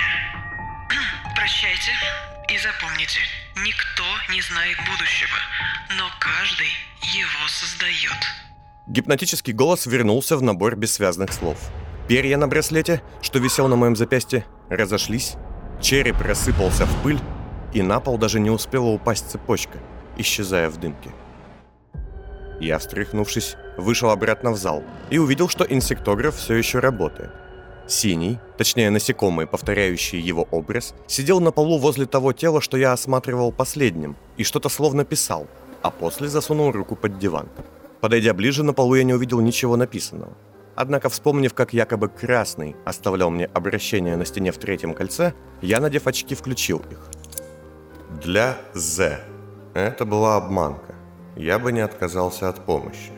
Прощайте 1.35 1.91
и 2.49 2.57
запомните, 2.57 3.19
никто 3.57 4.03
не 4.31 4.41
знает 4.41 4.77
будущего, 4.79 5.37
но 5.97 6.09
каждый 6.19 6.69
его 7.13 7.47
создает. 7.47 8.17
Гипнотический 8.87 9.53
голос 9.53 9.85
вернулся 9.85 10.37
в 10.37 10.41
набор 10.41 10.75
бессвязных 10.75 11.31
слов. 11.31 11.57
Перья 12.07 12.37
на 12.37 12.47
браслете, 12.47 13.01
что 13.21 13.39
висел 13.39 13.67
на 13.67 13.75
моем 13.75 13.95
запястье, 13.95 14.45
разошлись, 14.69 15.35
череп 15.81 16.19
рассыпался 16.21 16.85
в 16.85 17.03
пыль, 17.03 17.19
и 17.73 17.81
на 17.81 17.99
пол 17.99 18.17
даже 18.17 18.39
не 18.39 18.49
успела 18.49 18.85
упасть 18.85 19.31
цепочка, 19.31 19.79
исчезая 20.17 20.69
в 20.69 20.77
дымке. 20.77 21.11
Я, 22.63 22.77
встряхнувшись, 22.77 23.57
вышел 23.75 24.09
обратно 24.09 24.51
в 24.51 24.57
зал 24.57 24.83
и 25.09 25.17
увидел, 25.17 25.49
что 25.49 25.65
инсектограф 25.65 26.37
все 26.37 26.53
еще 26.55 26.79
работает. 26.79 27.29
Синий, 27.87 28.39
точнее 28.57 28.89
насекомый, 28.89 29.45
повторяющий 29.47 30.21
его 30.21 30.47
образ, 30.49 30.95
сидел 31.05 31.41
на 31.41 31.51
полу 31.51 31.77
возле 31.77 32.05
того 32.05 32.31
тела, 32.31 32.61
что 32.61 32.77
я 32.77 32.93
осматривал 32.93 33.51
последним, 33.51 34.15
и 34.37 34.45
что-то 34.45 34.69
словно 34.69 35.03
писал, 35.03 35.47
а 35.81 35.91
после 35.91 36.29
засунул 36.29 36.71
руку 36.71 36.95
под 36.95 37.19
диван. 37.19 37.49
Подойдя 37.99 38.33
ближе, 38.33 38.63
на 38.63 38.73
полу 38.73 38.95
я 38.95 39.03
не 39.03 39.13
увидел 39.13 39.41
ничего 39.41 39.75
написанного. 39.75 40.31
Однако, 40.75 41.09
вспомнив, 41.09 41.53
как 41.53 41.73
якобы 41.73 42.07
Красный 42.07 42.77
оставлял 42.85 43.29
мне 43.29 43.45
обращение 43.53 44.15
на 44.15 44.23
стене 44.23 44.53
в 44.53 44.57
третьем 44.57 44.93
кольце, 44.93 45.33
я, 45.61 45.81
надев 45.81 46.07
очки, 46.07 46.33
включил 46.33 46.81
их. 46.89 47.09
Для 48.23 48.55
З. 48.73 49.19
Это 49.73 50.05
была 50.05 50.37
обманка. 50.37 50.92
Я 51.35 51.59
бы 51.59 51.71
не 51.71 51.81
отказался 51.81 52.49
от 52.49 52.65
помощи. 52.65 53.11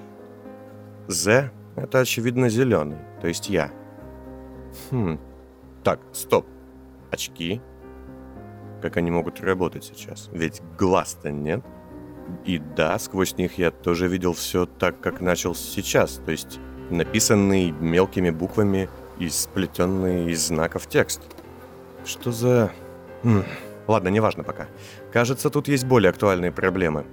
З– 1.08 1.52
это, 1.76 2.00
очевидно, 2.00 2.50
зеленый, 2.50 2.98
то 3.22 3.28
есть 3.28 3.50
я. 3.50 3.72
Хм. 4.90 5.20
Так, 5.84 6.00
стоп. 6.14 6.46
Очки? 7.12 7.62
Как 8.82 8.98
они 8.98 9.12
могут 9.12 9.42
работать 9.42 9.84
сейчас? 9.84 10.30
Ведь 10.32 10.62
глаз-то 10.78 11.32
нет. 11.32 11.64
И 12.46 12.58
да, 12.58 12.98
сквозь 13.00 13.38
них 13.38 13.58
я 13.58 13.72
тоже 13.72 14.08
видел 14.08 14.34
все 14.34 14.66
так, 14.66 15.00
как 15.00 15.22
начал 15.22 15.54
сейчас, 15.54 16.22
то 16.26 16.32
есть 16.32 16.60
написанный 16.90 17.72
мелкими 17.72 18.32
буквами 18.32 18.90
и 19.20 19.30
сплетенный 19.30 20.32
из 20.32 20.48
знаков 20.48 20.88
текст. 20.88 21.22
Что 22.06 22.32
за... 22.32 22.72
Ладно, 23.88 24.10
неважно 24.10 24.44
пока. 24.44 24.68
Кажется, 25.12 25.50
тут 25.50 25.68
есть 25.68 25.86
более 25.86 26.10
актуальные 26.10 26.52
проблемы. 26.52 27.06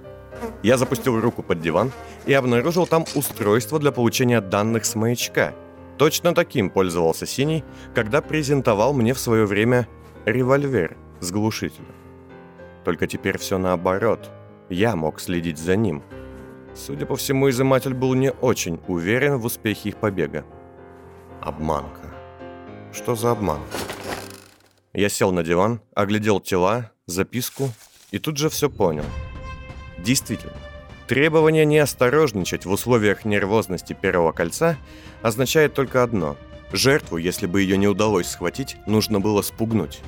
Я 0.61 0.77
запустил 0.77 1.19
руку 1.19 1.43
под 1.43 1.61
диван 1.61 1.91
и 2.25 2.33
обнаружил 2.33 2.87
там 2.87 3.05
устройство 3.15 3.79
для 3.79 3.91
получения 3.91 4.41
данных 4.41 4.85
с 4.85 4.95
маячка. 4.95 5.53
Точно 5.97 6.33
таким 6.33 6.69
пользовался 6.69 7.25
Синий, 7.25 7.63
когда 7.93 8.21
презентовал 8.21 8.93
мне 8.93 9.13
в 9.13 9.19
свое 9.19 9.45
время 9.45 9.87
револьвер 10.25 10.97
с 11.19 11.31
глушителем. 11.31 11.93
Только 12.83 13.07
теперь 13.07 13.37
все 13.37 13.57
наоборот. 13.57 14.29
Я 14.69 14.95
мог 14.95 15.19
следить 15.19 15.57
за 15.57 15.75
ним. 15.75 16.03
Судя 16.75 17.05
по 17.05 17.15
всему, 17.15 17.49
изыматель 17.49 17.93
был 17.93 18.13
не 18.15 18.31
очень 18.31 18.79
уверен 18.87 19.37
в 19.37 19.45
успехе 19.45 19.89
их 19.89 19.97
побега. 19.97 20.43
Обманка. 21.41 22.13
Что 22.91 23.15
за 23.15 23.31
обманка? 23.31 23.77
Я 24.93 25.09
сел 25.09 25.31
на 25.31 25.43
диван, 25.43 25.81
оглядел 25.95 26.39
тела, 26.39 26.91
записку 27.05 27.69
и 28.11 28.19
тут 28.19 28.37
же 28.37 28.49
все 28.49 28.69
понял. 28.69 29.05
Действительно, 30.03 30.53
требование 31.07 31.65
не 31.65 31.77
осторожничать 31.77 32.65
в 32.65 32.71
условиях 32.71 33.23
нервозности 33.23 33.93
первого 33.93 34.33
кольца 34.33 34.77
означает 35.21 35.73
только 35.73 36.03
одно. 36.03 36.35
Жертву, 36.73 37.17
если 37.17 37.45
бы 37.45 37.61
ее 37.61 37.77
не 37.77 37.87
удалось 37.87 38.27
схватить, 38.27 38.75
нужно 38.85 39.21
было 39.21 39.41
спугнуть. 39.41 40.01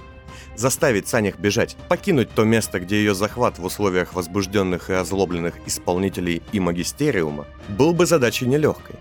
Заставить 0.58 1.08
Санях 1.08 1.38
бежать, 1.38 1.78
покинуть 1.88 2.30
то 2.32 2.44
место, 2.44 2.80
где 2.82 2.98
ее 2.98 3.16
захват 3.16 3.58
в 3.58 3.64
условиях 3.64 4.14
возбужденных 4.14 4.90
и 4.90 4.94
озлобленных 4.94 5.56
исполнителей 5.66 6.42
и 6.52 6.60
магистериума 6.60 7.46
был 7.70 7.94
бы 7.94 8.06
задачей 8.06 8.48
нелегкой. 8.48 8.96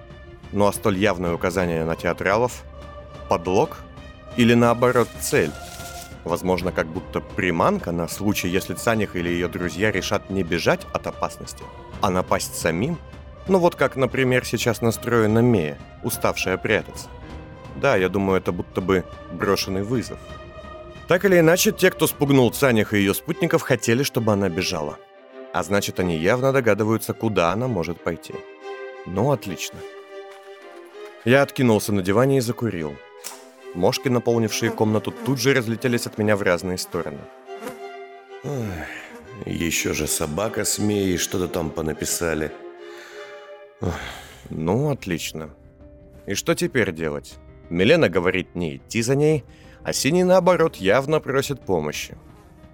Ну 0.52 0.66
а 0.66 0.72
столь 0.72 0.98
явное 0.98 1.34
указание 1.34 1.84
на 1.84 1.96
театралов– 1.96 2.62
подлог 3.28 3.78
или 4.36 4.54
наоборот 4.54 5.08
цель– 5.20 5.50
Возможно, 6.24 6.72
как 6.72 6.86
будто 6.86 7.20
приманка 7.20 7.92
на 7.92 8.08
случай, 8.08 8.48
если 8.48 8.74
Цаних 8.74 9.14
или 9.14 9.28
ее 9.28 9.48
друзья 9.48 9.92
решат 9.92 10.30
не 10.30 10.42
бежать 10.42 10.80
от 10.92 11.06
опасности, 11.06 11.62
а 12.00 12.10
напасть 12.10 12.54
самим? 12.54 12.98
Ну 13.46 13.58
вот 13.58 13.74
как, 13.74 13.96
например, 13.96 14.46
сейчас 14.46 14.80
настроена 14.80 15.40
Мея, 15.40 15.78
уставшая 16.02 16.56
прятаться. 16.56 17.08
Да, 17.76 17.96
я 17.96 18.08
думаю, 18.08 18.38
это 18.40 18.52
будто 18.52 18.80
бы 18.80 19.04
брошенный 19.32 19.82
вызов. 19.82 20.18
Так 21.08 21.26
или 21.26 21.38
иначе, 21.38 21.72
те, 21.72 21.90
кто 21.90 22.06
спугнул 22.06 22.50
Цаних 22.50 22.94
и 22.94 22.98
ее 22.98 23.12
спутников, 23.12 23.60
хотели, 23.60 24.02
чтобы 24.02 24.32
она 24.32 24.48
бежала. 24.48 24.96
А 25.52 25.62
значит, 25.62 26.00
они 26.00 26.16
явно 26.16 26.52
догадываются, 26.52 27.12
куда 27.12 27.52
она 27.52 27.68
может 27.68 28.00
пойти. 28.00 28.34
Ну, 29.04 29.30
отлично. 29.30 29.78
Я 31.26 31.42
откинулся 31.42 31.92
на 31.92 32.02
диване 32.02 32.38
и 32.38 32.40
закурил. 32.40 32.96
Мошки, 33.74 34.08
наполнившие 34.08 34.70
комнату, 34.70 35.10
тут 35.10 35.40
же 35.40 35.52
разлетелись 35.52 36.06
от 36.06 36.18
меня 36.18 36.36
в 36.36 36.42
разные 36.42 36.78
стороны. 36.78 37.18
Ой, 38.44 38.68
еще 39.46 39.94
же 39.94 40.06
собака 40.06 40.64
с 40.64 40.78
Меей 40.78 41.18
что-то 41.18 41.48
там 41.48 41.70
понаписали. 41.70 42.52
Ой, 43.80 43.90
ну, 44.50 44.90
отлично. 44.90 45.50
И 46.26 46.34
что 46.34 46.54
теперь 46.54 46.92
делать? 46.92 47.36
Милена 47.68 48.08
говорит 48.08 48.54
не 48.54 48.76
идти 48.76 49.02
за 49.02 49.16
ней, 49.16 49.44
а 49.82 49.92
Синий, 49.92 50.24
наоборот, 50.24 50.76
явно 50.76 51.20
просит 51.20 51.60
помощи. 51.60 52.16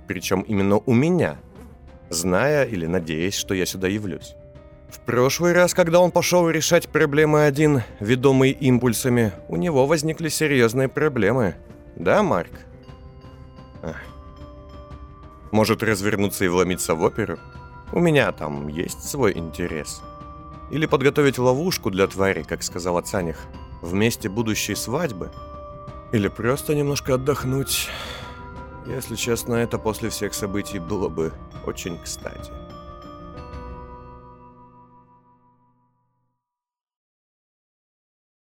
Причем 0.07 0.43
именно 0.43 0.77
у 0.77 0.93
меня, 0.93 1.39
зная 2.11 2.65
или 2.65 2.87
надеясь, 2.87 3.35
что 3.35 3.55
я 3.55 3.65
сюда 3.65 3.89
явлюсь. 3.89 4.35
В 4.91 4.99
прошлый 4.99 5.53
раз, 5.53 5.73
когда 5.73 6.01
он 6.01 6.11
пошел 6.11 6.49
решать 6.51 6.89
проблемы 6.89 7.45
один, 7.45 7.83
ведомый 8.01 8.51
импульсами, 8.51 9.33
у 9.49 9.57
него 9.57 9.87
возникли 9.87 10.29
серьезные 10.29 10.89
проблемы. 10.89 11.55
Да, 11.95 12.25
Марк? 12.25 12.51
Ах. 13.83 13.97
Может 15.53 15.85
развернуться 15.85 16.45
и 16.45 16.49
вломиться 16.49 16.97
в 16.97 17.03
оперу? 17.03 17.39
У 17.93 18.01
меня 18.01 18.33
там 18.33 18.67
есть 18.67 19.09
свой 19.09 19.37
интерес. 19.37 20.03
Или 20.73 20.87
подготовить 20.87 21.39
ловушку 21.39 21.91
для 21.91 22.09
твари, 22.09 22.43
как 22.43 22.65
сказал 22.65 23.01
Цаних, 23.01 23.39
в 23.83 23.95
месте 23.95 24.29
будущей 24.29 24.75
свадьбы? 24.75 25.31
Или 26.11 26.27
просто 26.27 26.75
немножко 26.75 27.15
отдохнуть? 27.15 27.89
Если 28.87 29.15
честно, 29.15 29.55
это 29.55 29.79
после 29.79 30.11
всех 30.11 30.35
событий 30.35 30.81
было 30.81 31.09
бы 31.09 31.33
очень 31.65 31.97
кстати. 32.03 32.51